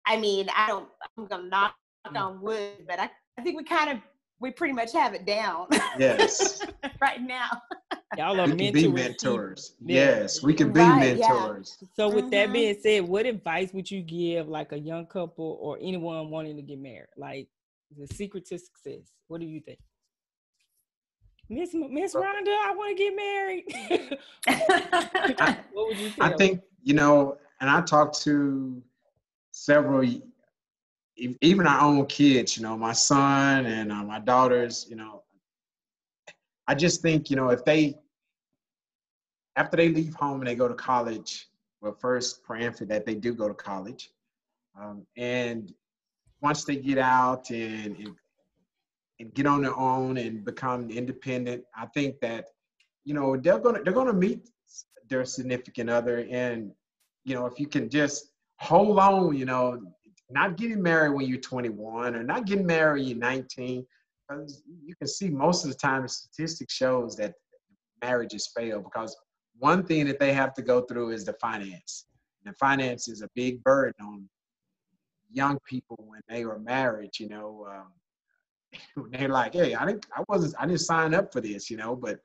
[0.07, 0.89] i mean i don't
[1.19, 1.75] i'm gonna knock
[2.07, 2.21] mm.
[2.21, 3.99] on wood but I, I think we kind of
[4.41, 5.67] we pretty much have it down
[5.99, 6.63] yes.
[7.01, 7.63] right now.
[8.17, 9.75] Y'all are we can be mentors.
[9.85, 11.79] yes we can be right, mentors.
[11.81, 11.89] Yeah.
[11.95, 12.31] so with mm-hmm.
[12.31, 16.57] that being said what advice would you give like a young couple or anyone wanting
[16.57, 17.09] to get married?
[17.17, 17.49] Like
[17.97, 19.13] the secret to success.
[19.29, 19.79] What do you think?
[21.49, 23.65] Miss Miss Rhonda, I want to get married.
[24.49, 28.81] I, what would you I think you know, and I talked to
[29.51, 30.09] several,
[31.17, 32.57] even our own kids.
[32.57, 34.87] You know, my son and uh, my daughters.
[34.89, 35.23] You know,
[36.67, 37.97] I just think you know if they
[39.57, 41.49] after they leave home and they go to college,
[41.81, 44.11] well, first praying for that they do go to college,
[44.81, 45.73] um, and
[46.43, 48.15] once they get out and, and
[49.19, 52.49] and get on their own and become independent, I think that
[53.05, 54.49] you know they're gonna they're gonna meet
[55.09, 56.73] their significant other, and
[57.25, 59.81] you know if you can just hold on, you know,
[60.31, 63.87] not getting married when you're 21 or not getting married when you're 19,
[64.29, 67.35] because you can see most of the time the statistics shows that
[68.03, 69.17] marriages fail because
[69.59, 72.07] one thing that they have to go through is the finance.
[72.45, 74.29] And finance is a big burden on
[75.33, 77.11] young people when they are married.
[77.19, 81.41] You know, um, they're like, hey, I didn't, I wasn't, I didn't sign up for
[81.41, 81.97] this, you know.
[81.97, 82.21] But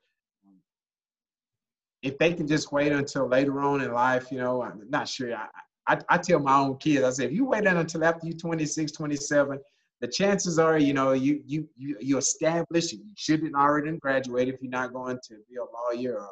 [2.02, 5.34] if they can just wait until later on in life, you know, I'm not sure.
[5.34, 5.46] I,
[5.88, 8.92] I, I tell my own kids, I say, if you wait until after you 26,
[8.92, 9.58] 27,
[10.00, 14.60] the chances are, you know, you you you you establish, you shouldn't already graduate if
[14.60, 16.30] you're not going to be a lawyer or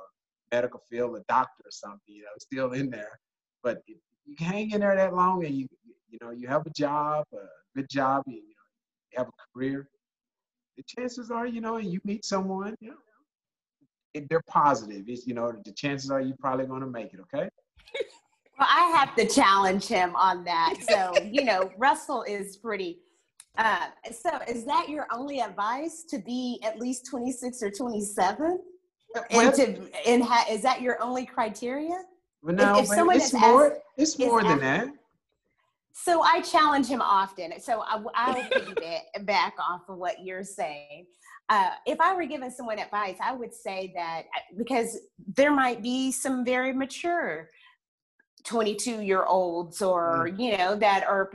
[0.53, 3.19] medical field, a doctor or something, you know, still in there.
[3.63, 5.69] But if you hang in there that long and you
[6.09, 7.39] you know you have a job, a
[7.77, 9.89] good job, you, you have a career,
[10.77, 15.53] the chances are, you know, you meet someone, you know, they're positive, is you know,
[15.65, 17.21] the chances are you're probably going to make it.
[17.21, 17.49] Okay.
[18.61, 20.75] Well, I have to challenge him on that.
[20.87, 22.99] So, you know, Russell is pretty.
[23.57, 28.61] Uh, so, is that your only advice to be at least 26 or 27?
[29.31, 32.03] and to and ha, is that your only criteria?
[32.43, 34.95] Well, no, if, if someone it's more, asked, it's more than asked, that.
[35.93, 37.59] So I challenge him often.
[37.61, 41.07] So I, I will piggyback off of what you're saying.
[41.49, 44.99] Uh, if I were giving someone advice, I would say that uh, because
[45.35, 47.49] there might be some very mature
[48.45, 50.41] 22 year olds or, mm.
[50.41, 51.31] you know, that are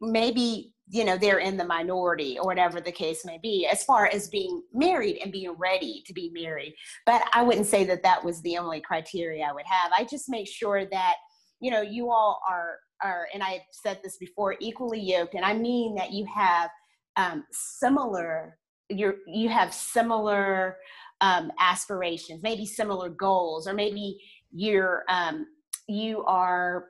[0.00, 4.06] maybe, you know, they're in the minority or whatever the case may be, as far
[4.12, 6.74] as being married and being ready to be married.
[7.06, 9.92] But I wouldn't say that that was the only criteria I would have.
[9.96, 11.14] I just make sure that,
[11.60, 15.34] you know, you all are, are, and I've said this before, equally yoked.
[15.34, 16.70] And I mean that you have
[17.16, 20.78] um, similar, you're, you have similar
[21.20, 24.18] um, aspirations, maybe similar goals, or maybe
[24.50, 25.46] you're, um,
[25.90, 26.86] you are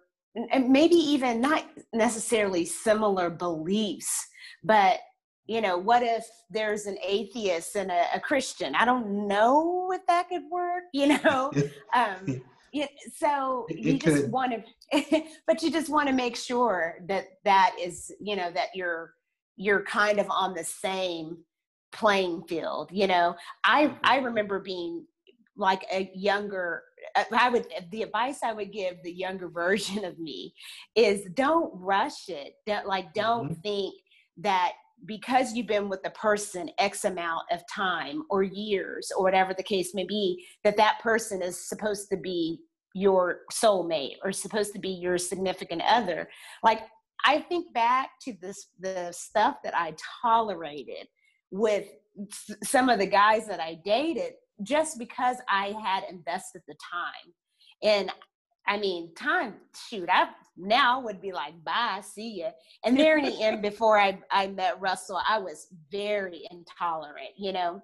[0.52, 4.28] and maybe even not necessarily similar beliefs
[4.62, 5.00] but
[5.46, 8.74] you know what if there's an atheist and a, a christian?
[8.74, 11.50] I don't know if that could work you know?
[11.94, 12.42] Um
[12.72, 12.86] yeah,
[13.16, 17.74] so it, you just want to but you just want to make sure that that
[17.80, 19.14] is you know that you're
[19.56, 21.38] you're kind of on the same
[21.90, 23.34] playing field you know?
[23.64, 23.96] I mm-hmm.
[24.04, 25.04] i remember being
[25.56, 26.84] like a younger
[27.32, 30.54] I would the advice I would give the younger version of me
[30.94, 32.54] is don't rush it.
[32.66, 33.60] Don't like don't mm-hmm.
[33.60, 33.94] think
[34.38, 34.72] that
[35.06, 39.62] because you've been with the person X amount of time or years or whatever the
[39.62, 42.58] case may be, that that person is supposed to be
[42.94, 46.28] your soulmate or supposed to be your significant other.
[46.62, 46.80] Like
[47.24, 51.06] I think back to this the stuff that I tolerated
[51.50, 51.86] with
[52.62, 57.32] some of the guys that I dated just because I had invested the time.
[57.82, 58.10] And
[58.66, 59.54] I mean, time,
[59.88, 62.50] shoot, I now would be like, bye, see ya.
[62.84, 67.52] And there in the end, before I, I met Russell, I was very intolerant, you
[67.52, 67.80] know.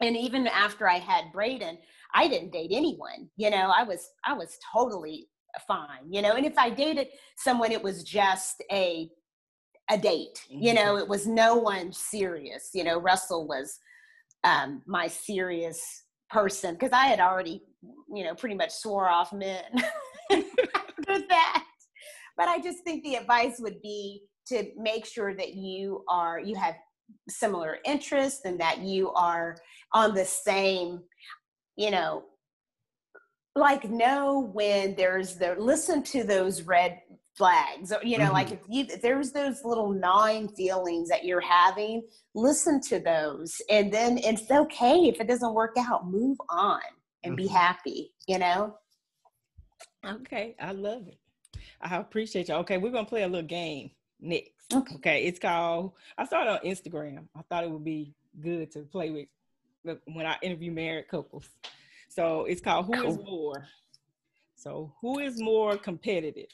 [0.00, 1.78] And even after I had Braden,
[2.14, 5.28] I didn't date anyone, you know, I was I was totally
[5.66, 6.34] fine, you know.
[6.34, 9.10] And if I dated someone, it was just a
[9.90, 11.02] a date, you know, mm-hmm.
[11.02, 12.70] it was no one serious.
[12.74, 13.78] You know, Russell was
[14.44, 15.80] um, my serious
[16.30, 17.62] person because I had already,
[18.12, 19.64] you know, pretty much swore off men
[20.30, 21.64] with that.
[22.36, 26.56] But I just think the advice would be to make sure that you are you
[26.56, 26.74] have
[27.28, 29.56] similar interests and that you are
[29.92, 31.00] on the same,
[31.76, 32.24] you know,
[33.54, 37.00] like know when there's the listen to those red
[37.36, 38.34] flags or you know mm-hmm.
[38.34, 42.02] like if you if there's those little gnawing feelings that you're having
[42.34, 46.80] listen to those and then it's okay if it doesn't work out move on
[47.24, 47.44] and mm-hmm.
[47.44, 48.74] be happy you know?
[50.04, 51.18] Okay i love it.
[51.80, 55.24] I appreciate you okay we're gonna play a little game next okay, okay?
[55.24, 57.26] It's called i saw it on instagram.
[57.36, 61.48] I thought it would be good to play with when i interview married couples.
[62.08, 63.10] So it's called Who cool.
[63.10, 63.66] is more?
[64.54, 66.48] So who is more competitive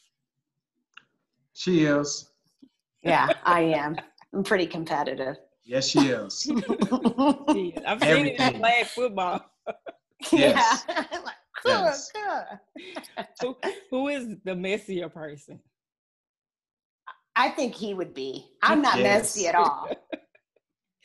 [1.52, 2.30] she is.
[3.02, 3.96] Yeah, I am.
[4.34, 5.36] I'm pretty competitive.
[5.64, 6.48] Yes, she is.
[6.50, 8.26] I've seen Everything.
[8.26, 9.50] it in flag football.
[10.32, 10.84] yes.
[10.88, 10.96] Yeah.
[11.12, 12.10] like, cool, yes.
[12.14, 12.60] cool.
[13.40, 13.56] who,
[13.90, 15.60] who is the messier person?
[17.36, 18.50] I think he would be.
[18.62, 19.22] I'm not yes.
[19.22, 19.88] messy at all.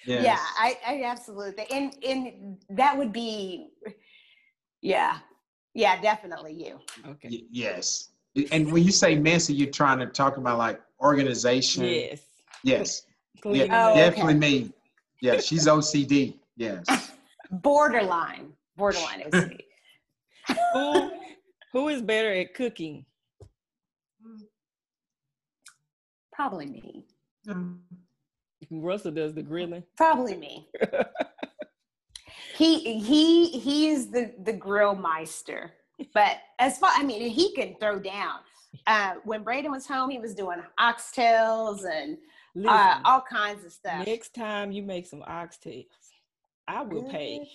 [0.05, 0.23] yes.
[0.23, 3.69] Yeah, I, I absolutely and and that would be
[4.81, 5.19] yeah.
[5.73, 6.79] Yeah, definitely you.
[7.07, 7.29] Okay.
[7.29, 8.09] Y- yes.
[8.51, 11.83] And when you say messy, you're trying to talk about like organization.
[11.83, 12.21] Yes.
[12.63, 13.01] Yes.
[13.45, 14.39] Yeah, oh, definitely okay.
[14.39, 14.73] me.
[15.21, 16.35] Yeah, she's OCD.
[16.55, 16.85] Yes.
[17.51, 18.53] Borderline.
[18.75, 19.59] Borderline OCD.
[20.73, 21.11] who
[21.73, 23.05] who is better at cooking?
[26.31, 27.05] Probably me.
[27.47, 27.79] Mm.
[28.69, 29.83] Russell does the grilling.
[29.95, 30.67] Probably me.
[32.55, 35.73] he he he's the the grill meister
[36.13, 38.39] but as far, I mean, he can throw down.
[38.85, 42.17] Uh, when Braden was home, he was doing oxtails and
[42.55, 44.07] Listen, uh, all kinds of stuff.
[44.07, 45.85] Next time you make some oxtails,
[46.67, 47.47] I will pay.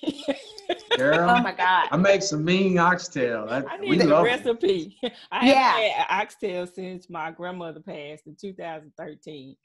[0.97, 1.89] Girl, oh my God.
[1.91, 3.47] I make some mean oxtail.
[3.51, 4.97] I, I need the recipe.
[5.33, 5.73] I yeah.
[5.73, 9.57] haven't had oxtail since my grandmother passed in 2013.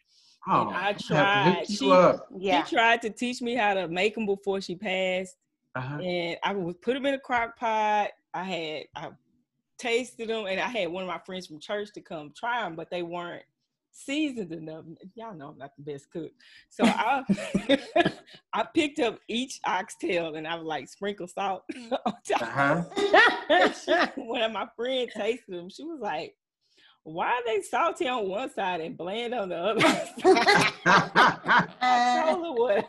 [0.49, 1.67] Oh, and I tried.
[1.67, 1.87] She,
[2.37, 2.63] yeah.
[2.63, 5.35] she tried to teach me how to make them before she passed.
[5.75, 5.99] Uh-huh.
[5.99, 9.09] And I would put them in a crock pot I had I
[9.79, 12.75] tasted them, and I had one of my friends from church to come try them,
[12.75, 13.43] but they weren't
[13.91, 14.85] seasoned enough.
[15.15, 16.31] Y'all know I'm not the best cook.
[16.69, 17.23] So I
[18.53, 21.63] I picked up each oxtail and I was like sprinkle salt
[22.05, 22.41] on top.
[22.41, 24.07] Uh-huh.
[24.15, 25.69] One of my friends tasted them.
[25.69, 26.35] She was like,
[27.03, 29.81] why are they salty on one side and bland on the other?
[30.85, 32.85] I told her what,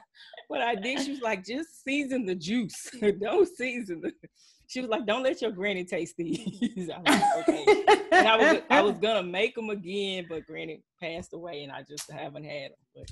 [0.49, 1.03] what I did.
[1.03, 2.90] She was like, just season the juice.
[3.20, 4.12] Don't season the
[4.69, 7.85] she was like, "Don't let your granny taste these." I was like, okay.
[8.12, 11.83] and I was I was gonna make them again, but granny passed away, and I
[11.83, 12.79] just haven't had them.
[12.95, 13.11] But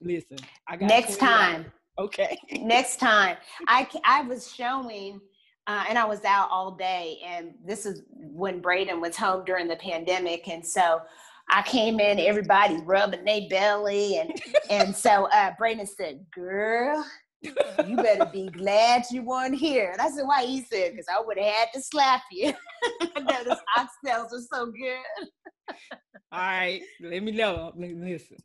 [0.00, 1.66] listen, I got next time.
[1.98, 2.36] Okay.
[2.60, 3.36] next time,
[3.68, 5.20] I I was showing.
[5.66, 9.66] Uh, and I was out all day, and this is when Braden was home during
[9.66, 11.00] the pandemic, and so
[11.50, 14.30] I came in, everybody rubbing their belly, and
[14.68, 17.02] and so uh, Braden said, "Girl,
[17.86, 19.90] you better be glad you weren't here.
[19.92, 20.44] And I said, why?
[20.44, 22.52] He said, because I would have had to slap you.
[23.16, 25.28] I know those oxtails are so good.
[26.32, 27.72] All right, let me know.
[27.76, 28.38] Listen,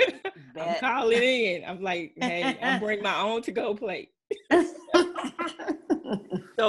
[0.58, 1.64] I'm calling in.
[1.64, 4.08] I'm like, hey, I'm bringing my own to go plate.
[4.50, 4.64] so,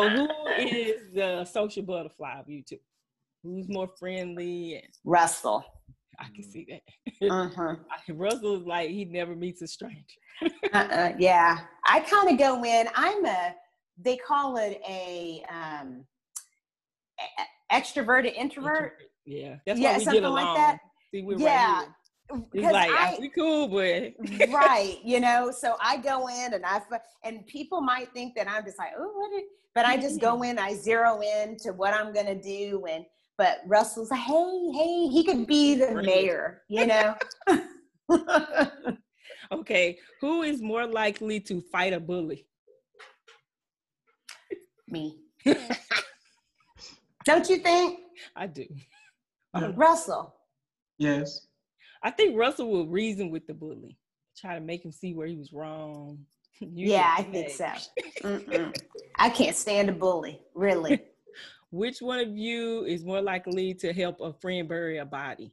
[0.09, 0.27] who
[0.59, 2.79] is the social butterfly of you two?
[3.43, 4.83] Who's more friendly?
[5.05, 5.63] Russell.
[6.19, 6.81] I can see that.
[7.31, 7.75] Uh-huh.
[8.09, 10.01] Russell is like he never meets a stranger.
[10.73, 12.87] uh-uh, yeah, I kind of go in.
[12.93, 13.55] I'm a.
[13.97, 16.05] They call it a um,
[17.71, 18.93] extroverted introvert.
[19.25, 20.33] Yeah, that's yeah, why we get along.
[20.33, 20.77] Like that.
[21.11, 21.79] See, we're yeah.
[21.79, 21.87] Right
[22.53, 24.13] it's like I, we cool, but
[24.49, 25.51] right, you know.
[25.51, 26.81] So I go in and I
[27.23, 29.43] and people might think that I'm just like, oh, what?
[29.73, 33.05] But I just go in, I zero in to what I'm gonna do, and
[33.37, 37.15] but Russell's like, hey, hey, he could be the mayor, you know.
[39.51, 42.47] okay, who is more likely to fight a bully?
[44.87, 45.17] Me.
[47.25, 47.99] Don't you think?
[48.35, 48.65] I do.
[49.53, 50.35] Uh, Russell.
[50.97, 51.47] Yes.
[52.03, 53.97] I think Russell will reason with the bully,
[54.37, 56.19] try to make him see where he was wrong.
[56.61, 57.67] You yeah, I think so.
[59.17, 61.01] I can't stand a bully, really.
[61.71, 65.51] Which one of you is more likely to help a friend bury a body?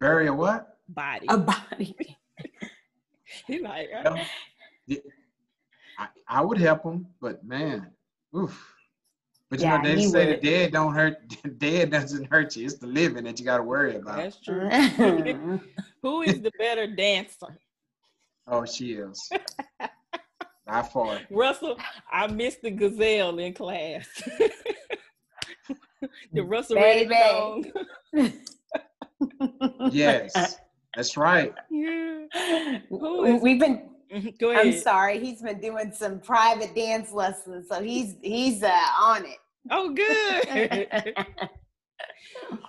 [0.00, 0.78] Bury a what?
[0.88, 1.26] Body.
[1.28, 1.96] A body.
[3.46, 3.88] he like,
[4.86, 4.98] yeah,
[5.98, 7.90] I, I would help him, but man,
[8.36, 8.76] oof.
[9.50, 10.36] But you yeah, know, they say would.
[10.36, 11.18] the dead don't hurt.
[11.58, 12.64] dead doesn't hurt you.
[12.66, 14.16] It's the living that you got to worry about.
[14.16, 14.68] That's true.
[16.02, 17.58] Who is the better dancer?
[18.46, 19.30] Oh, she is.
[20.70, 21.20] Not far.
[21.30, 21.78] Russell,
[22.10, 24.06] I missed the gazelle in class.
[26.32, 27.14] the Russell Baby.
[27.14, 27.64] song.
[29.90, 30.56] yes,
[30.94, 31.52] that's right.
[31.70, 32.26] Yeah.
[32.88, 33.88] We've been.
[34.14, 34.66] Mm-hmm, go ahead.
[34.66, 35.18] I'm sorry.
[35.18, 39.38] He's been doing some private dance lessons, so he's he's uh, on it.
[39.70, 41.06] Oh, good.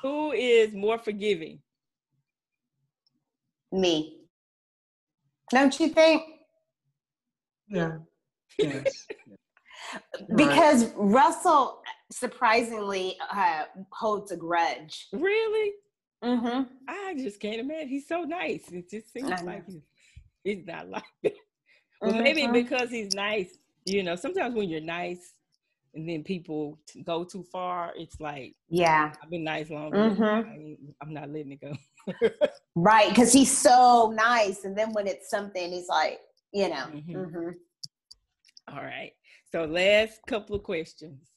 [0.02, 1.60] Who is more forgiving?
[3.72, 4.18] Me.
[5.52, 6.24] Don't you think?
[7.72, 7.98] Yeah.
[8.58, 9.08] Yes.
[10.36, 10.94] because right.
[10.98, 15.08] Russell surprisingly uh, holds a grudge.
[15.14, 15.74] Really?
[16.24, 16.64] Mm-hmm.
[16.88, 17.88] I just can't imagine.
[17.88, 18.70] He's so nice.
[18.72, 19.82] It just seems like he's,
[20.44, 21.34] he's not like that.
[22.02, 22.24] Well, mm-hmm.
[22.24, 25.34] maybe because he's nice, you know, sometimes when you're nice
[25.94, 29.92] and then people go too far, it's like, yeah, I've been nice long.
[29.92, 30.74] Mm-hmm.
[31.02, 31.74] I'm not letting it go.
[32.76, 33.10] right.
[33.10, 34.64] Because he's so nice.
[34.64, 36.20] And then when it's something, he's like,
[36.54, 36.76] you know.
[36.76, 37.16] Mm-hmm.
[37.16, 37.50] Mm-hmm.
[38.76, 39.12] All right.
[39.52, 41.32] So last couple of questions.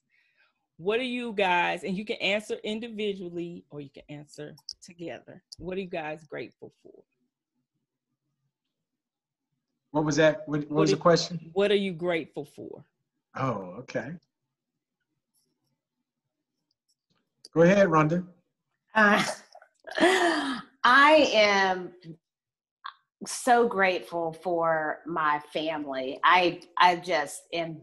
[0.76, 5.42] What are you guys, and you can answer individually or you can answer together.
[5.58, 7.02] What are you guys grateful for?
[9.92, 10.42] What was that?
[10.46, 11.38] What, what, what was the question?
[11.52, 12.84] What are you grateful for?
[13.36, 14.14] Oh, okay.
[17.54, 18.26] Go ahead, Rhonda.
[18.96, 19.24] Uh,
[20.84, 21.92] I am
[23.26, 26.18] so grateful for my family.
[26.24, 27.82] I I just am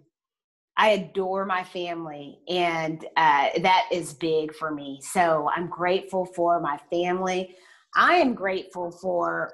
[0.78, 5.00] I adore my family, and uh, that is big for me.
[5.02, 7.56] So I'm grateful for my family.
[7.96, 9.54] I am grateful for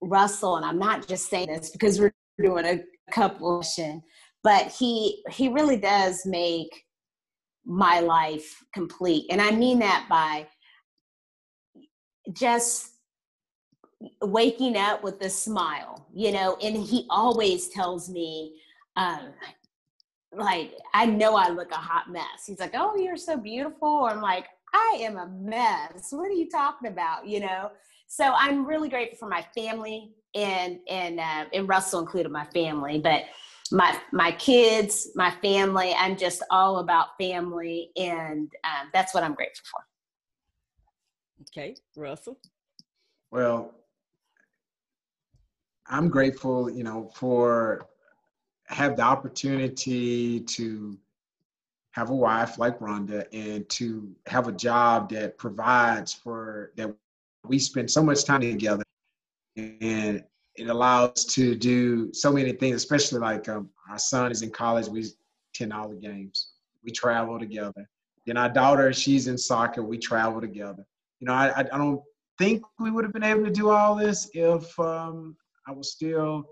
[0.00, 2.12] Russell, and I'm not just saying this because we're
[2.42, 2.80] doing a
[3.12, 3.62] couple
[4.44, 6.84] but he he really does make
[7.64, 10.46] my life complete, and I mean that by
[12.32, 12.91] just
[14.20, 18.56] waking up with a smile, you know, and he always tells me,
[18.96, 19.32] um,
[20.34, 22.46] like, I know I look a hot mess.
[22.46, 24.04] He's like, Oh, you're so beautiful.
[24.04, 26.08] I'm like, I am a mess.
[26.10, 27.26] What are you talking about?
[27.26, 27.70] You know?
[28.06, 32.98] So I'm really grateful for my family and and uh, and Russell included my family,
[32.98, 33.24] but
[33.70, 35.94] my my kids, my family.
[35.94, 39.80] I'm just all about family, and um, that's what I'm grateful for.
[41.48, 42.38] Okay, Russell.
[43.30, 43.72] Well,
[45.86, 47.86] I'm grateful, you know, for
[48.66, 50.98] have the opportunity to
[51.92, 56.94] have a wife like Rhonda and to have a job that provides for that
[57.46, 58.84] we spend so much time together
[59.56, 60.24] and
[60.56, 64.86] it allows to do so many things, especially like um, our son is in college.
[64.86, 65.06] We
[65.54, 66.52] attend all the games.
[66.84, 67.88] We travel together.
[68.26, 69.82] Then our daughter, she's in soccer.
[69.82, 70.86] We travel together.
[71.20, 72.02] You know, I, I don't
[72.38, 76.44] think we would have been able to do all this if um, I was still,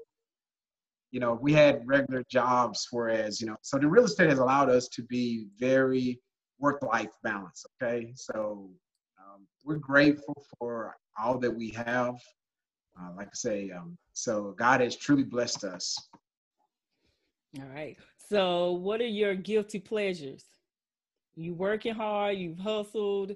[1.10, 2.88] you know, we had regular jobs.
[2.90, 6.20] Whereas, you know, so the real estate has allowed us to be very
[6.58, 7.64] work-life balance.
[7.82, 8.70] Okay, so
[9.18, 12.14] um, we're grateful for all that we have.
[13.00, 15.96] Uh, like I say, um, so God has truly blessed us.
[17.58, 17.96] All right.
[18.28, 20.44] So, what are your guilty pleasures?
[21.34, 23.34] You working hard, you've hustled,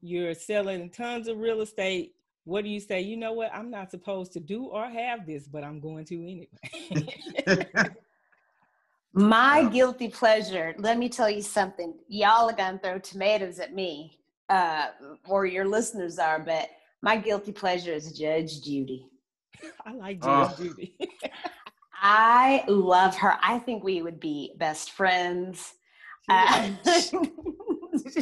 [0.00, 2.13] you're selling tons of real estate.
[2.44, 3.00] What do you say?
[3.00, 3.54] You know what?
[3.54, 7.68] I'm not supposed to do or have this, but I'm going to anyway.
[9.14, 11.94] My guilty pleasure, let me tell you something.
[12.08, 14.18] Y'all are going to throw tomatoes at me,
[14.48, 14.88] uh,
[15.28, 16.68] or your listeners are, but
[17.00, 19.06] my guilty pleasure is Judge Judy.
[19.86, 20.54] I like Judge oh.
[20.58, 20.96] Judy.
[22.02, 23.36] I love her.
[23.40, 25.74] I think we would be best friends.
[26.28, 26.70] Uh,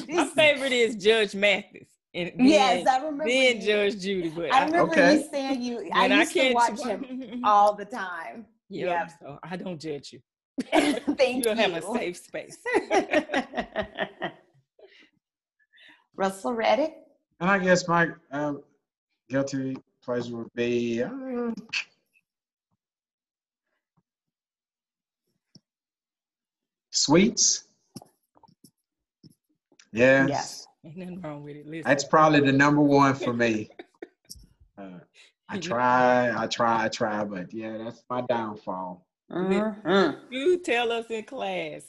[0.09, 1.89] my favorite is Judge Mathis.
[2.15, 3.25] And then, yes, I remember.
[3.25, 5.15] Then you, Judge Judy, but I remember okay.
[5.15, 5.91] you saying you.
[5.95, 8.45] I used I to watch him all the time.
[8.69, 9.13] Yeah, yep.
[9.21, 10.21] so I don't judge you.
[10.73, 11.43] Thank you.
[11.43, 12.59] Don't have a safe space.
[16.17, 16.95] Russell Reddick.
[17.41, 18.63] And I guess my um,
[19.31, 21.51] guilty pleasure would be uh,
[26.91, 27.65] sweets.
[29.93, 30.29] Yes.
[30.29, 30.67] Yes.
[30.87, 31.67] Ain't nothing wrong with it.
[31.67, 31.83] Listen.
[31.85, 33.69] That's probably the number one for me.
[34.79, 34.99] Uh,
[35.51, 39.07] I try, I try, I try, but yeah, that's my downfall.
[39.31, 40.33] Mm-hmm.
[40.33, 41.83] You tell us in class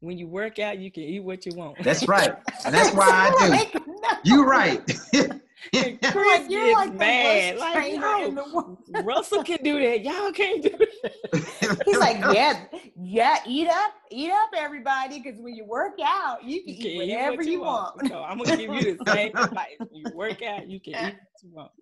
[0.00, 1.82] when you work out, you can eat what you want.
[1.82, 2.34] That's right.
[2.64, 3.80] And that's why I do.
[4.24, 4.84] You're right.
[4.84, 7.58] Chris gets like mad.
[7.58, 10.02] Like, no, Russell can do that.
[10.02, 11.51] Y'all can't do that.
[11.84, 12.64] He's like, yeah,
[12.96, 16.96] yeah, eat up, eat up, everybody, because when you work out, you can, you eat
[16.96, 17.96] whatever eat what you, you want.
[17.96, 18.08] want.
[18.08, 19.76] So I'm gonna give you the same advice.
[19.78, 21.72] When you work out, you can eat what you want.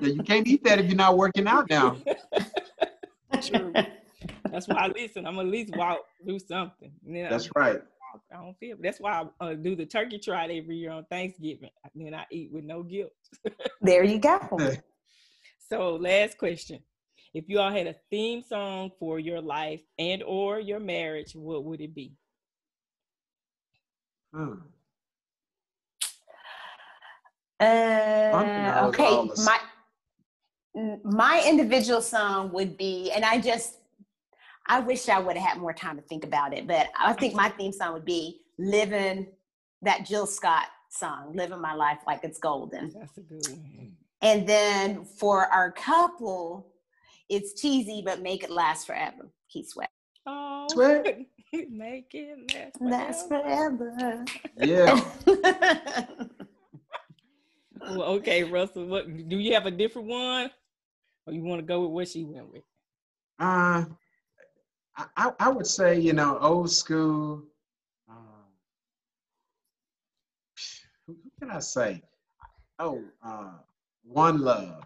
[0.00, 1.96] Yeah, you can't eat that if you're not working out now.
[3.42, 3.72] True.
[4.50, 5.26] That's why I listen.
[5.26, 6.92] I'm at least walk, do something.
[7.06, 7.80] That's right.
[8.30, 8.76] I don't feel.
[8.80, 11.70] That's why I uh, do the turkey trot every year on Thanksgiving.
[11.94, 13.12] Then I eat with no guilt.
[13.80, 14.38] there you go.
[15.68, 16.80] so, last question:
[17.34, 21.64] If you all had a theme song for your life and or your marriage, what
[21.64, 22.12] would it be?
[24.34, 24.54] Hmm.
[27.58, 29.58] Uh, okay, my
[31.04, 33.76] my individual song would be, and I just
[34.66, 37.34] I wish I would have had more time to think about it, but I think
[37.34, 39.26] my theme song would be living
[39.82, 42.92] that Jill Scott song, living my life like it's golden.
[42.98, 43.96] That's a good one.
[44.22, 46.71] And then for our couple,
[47.28, 49.30] it's cheesy, but make it last forever.
[49.48, 49.90] Keith Sweat.
[50.26, 51.18] Oh, Sweat.
[51.70, 52.38] make it
[52.78, 52.94] last forever.
[52.96, 54.24] Last forever.
[54.58, 55.00] Yeah.
[57.96, 60.50] well, okay, Russell, what do you have a different one?
[61.26, 62.62] Or you want to go with what she went with?
[63.38, 63.84] Uh
[64.96, 67.42] I, I would say, you know, old school.
[68.08, 68.16] Um,
[71.06, 72.02] who, can I say?
[72.78, 73.52] Oh, uh,
[74.04, 74.84] One Love.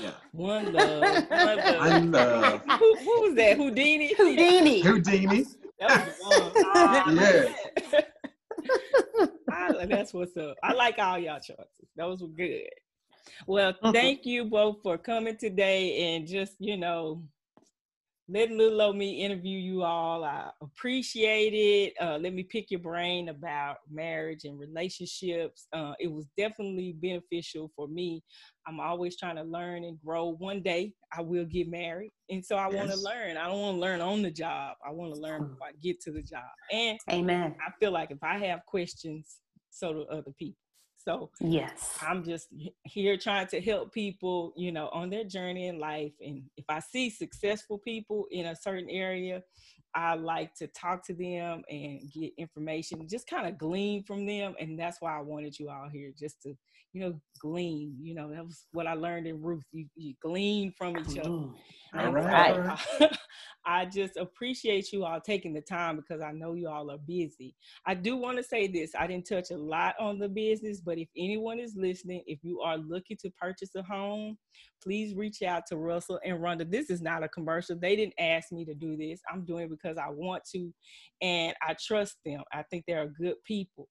[0.00, 0.10] Yeah.
[0.32, 1.02] One Love.
[1.02, 1.78] One Love.
[1.78, 2.60] One love.
[2.78, 3.58] who, who, was that?
[3.58, 4.14] Whodini?
[4.16, 4.82] Whodini.
[4.82, 5.46] Whodini.
[5.78, 7.16] That was the one.
[7.16, 8.00] yeah.
[9.50, 10.56] I, that's what's up.
[10.62, 11.88] I like all y'all choices.
[11.96, 12.68] Those were good.
[13.46, 13.92] Well, mm-hmm.
[13.92, 17.22] thank you both for coming today and just, you know,
[18.28, 20.24] letting little old me interview you all.
[20.24, 21.94] I appreciate it.
[22.00, 25.66] Uh, let me pick your brain about marriage and relationships.
[25.72, 28.22] Uh, it was definitely beneficial for me.
[28.66, 30.36] I'm always trying to learn and grow.
[30.38, 32.10] One day I will get married.
[32.30, 32.76] And so I yes.
[32.76, 33.36] want to learn.
[33.36, 34.76] I don't want to learn on the job.
[34.86, 36.42] I want to learn before I get to the job.
[36.70, 37.56] And Amen.
[37.66, 39.38] I feel like if I have questions,
[39.70, 40.61] so do other people.
[41.04, 42.48] So yes, I'm just
[42.84, 46.12] here trying to help people, you know, on their journey in life.
[46.24, 49.42] And if I see successful people in a certain area,
[49.94, 54.54] I like to talk to them and get information, just kind of glean from them.
[54.58, 56.54] And that's why I wanted you all here, just to,
[56.92, 57.96] you know, glean.
[58.00, 59.64] You know, that was what I learned in Ruth.
[59.72, 61.46] You, you glean from each other.
[61.94, 62.56] All And right.
[63.00, 63.10] I,
[63.66, 67.54] I just appreciate you all taking the time because I know you all are busy.
[67.86, 70.98] I do want to say this I didn't touch a lot on the business, but
[70.98, 74.36] if anyone is listening, if you are looking to purchase a home,
[74.82, 76.68] please reach out to Russell and Rhonda.
[76.70, 77.76] This is not a commercial.
[77.76, 79.20] They didn't ask me to do this.
[79.30, 80.72] I'm doing it because I want to
[81.20, 82.42] and I trust them.
[82.52, 83.88] I think they're good people.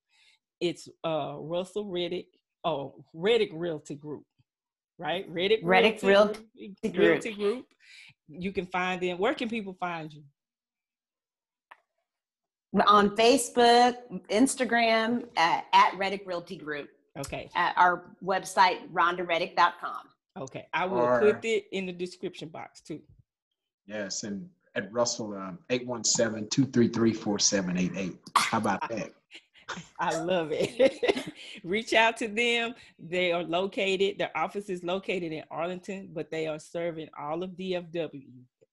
[0.59, 2.27] It's uh, Russell Reddick,
[2.63, 4.23] oh, Reddick Realty Group,
[4.99, 5.25] right?
[5.27, 6.41] Reddick, Reddick Realty
[6.83, 6.95] Group.
[6.95, 7.65] Realty Group.
[8.27, 9.17] You can find them.
[9.17, 10.23] Where can people find you?
[12.87, 13.95] On Facebook,
[14.29, 16.89] Instagram, uh, at Reddick Realty Group,
[17.19, 20.10] Okay, at our website, rhondareddick.com.
[20.37, 20.67] okay.
[20.73, 23.01] I will Or- put it in the description box too.
[23.87, 28.17] Yes, and at Russell, um, 817-233-4788.
[28.35, 29.11] How about that?
[29.99, 31.31] I love it.
[31.63, 32.73] Reach out to them.
[32.99, 37.51] They are located, their office is located in Arlington, but they are serving all of
[37.51, 38.23] DFW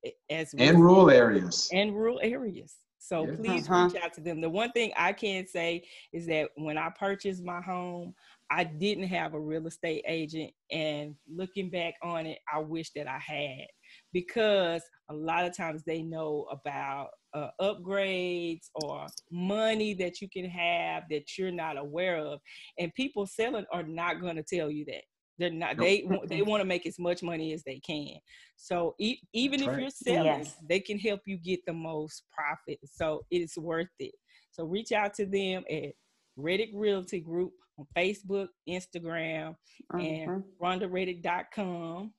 [0.05, 1.69] eh, as well And rural areas.
[1.73, 2.77] and rural areas.
[2.99, 3.37] So Yeah.
[3.37, 3.89] please Uh-huh.
[3.93, 4.41] reach out to them.
[4.41, 8.13] The one thing I can say is that when I purchased my home,
[8.51, 10.51] I didn't have a real estate agent.
[10.71, 13.67] And looking back on it, I wish that I had
[14.13, 20.47] because a lot of times they know about uh, upgrades or money that you can
[20.47, 22.41] have that you're not aware of.
[22.79, 25.03] And people selling are not going to tell you that.
[25.39, 25.77] They're not.
[25.77, 25.87] Nope.
[25.87, 28.17] They they want to make as much money as they can.
[28.57, 29.81] So e- even That's if right.
[29.83, 30.57] you're selling, Yes.
[30.69, 32.81] they can help you get the most profit.
[32.85, 34.11] So it's worth it.
[34.51, 35.93] So reach out to them at
[36.37, 39.57] Reddick Realty Group on Facebook, Instagram,
[39.93, 40.43] and Mhm.
[40.61, 42.13] RhondaReddick.com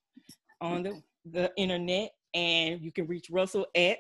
[0.62, 2.12] on the, the internet.
[2.34, 4.00] And you can reach Russell at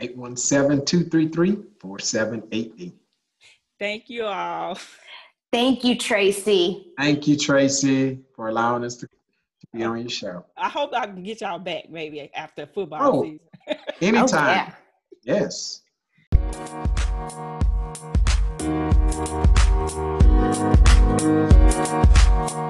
[0.00, 2.92] 817-233-4788.
[3.78, 4.78] thank you all.
[5.52, 6.92] Thank you, Tracy.
[6.98, 10.44] Thank you, Tracy, for allowing us to, to be on your show.
[10.56, 13.22] I hope I can get y'all back maybe after football Oh.
[13.24, 13.40] season.
[14.00, 14.70] Anytime.
[14.70, 14.74] Oh,
[15.24, 15.26] yeah.
[15.50, 15.82] Yes.
[19.88, 20.20] Thank
[22.52, 22.69] you.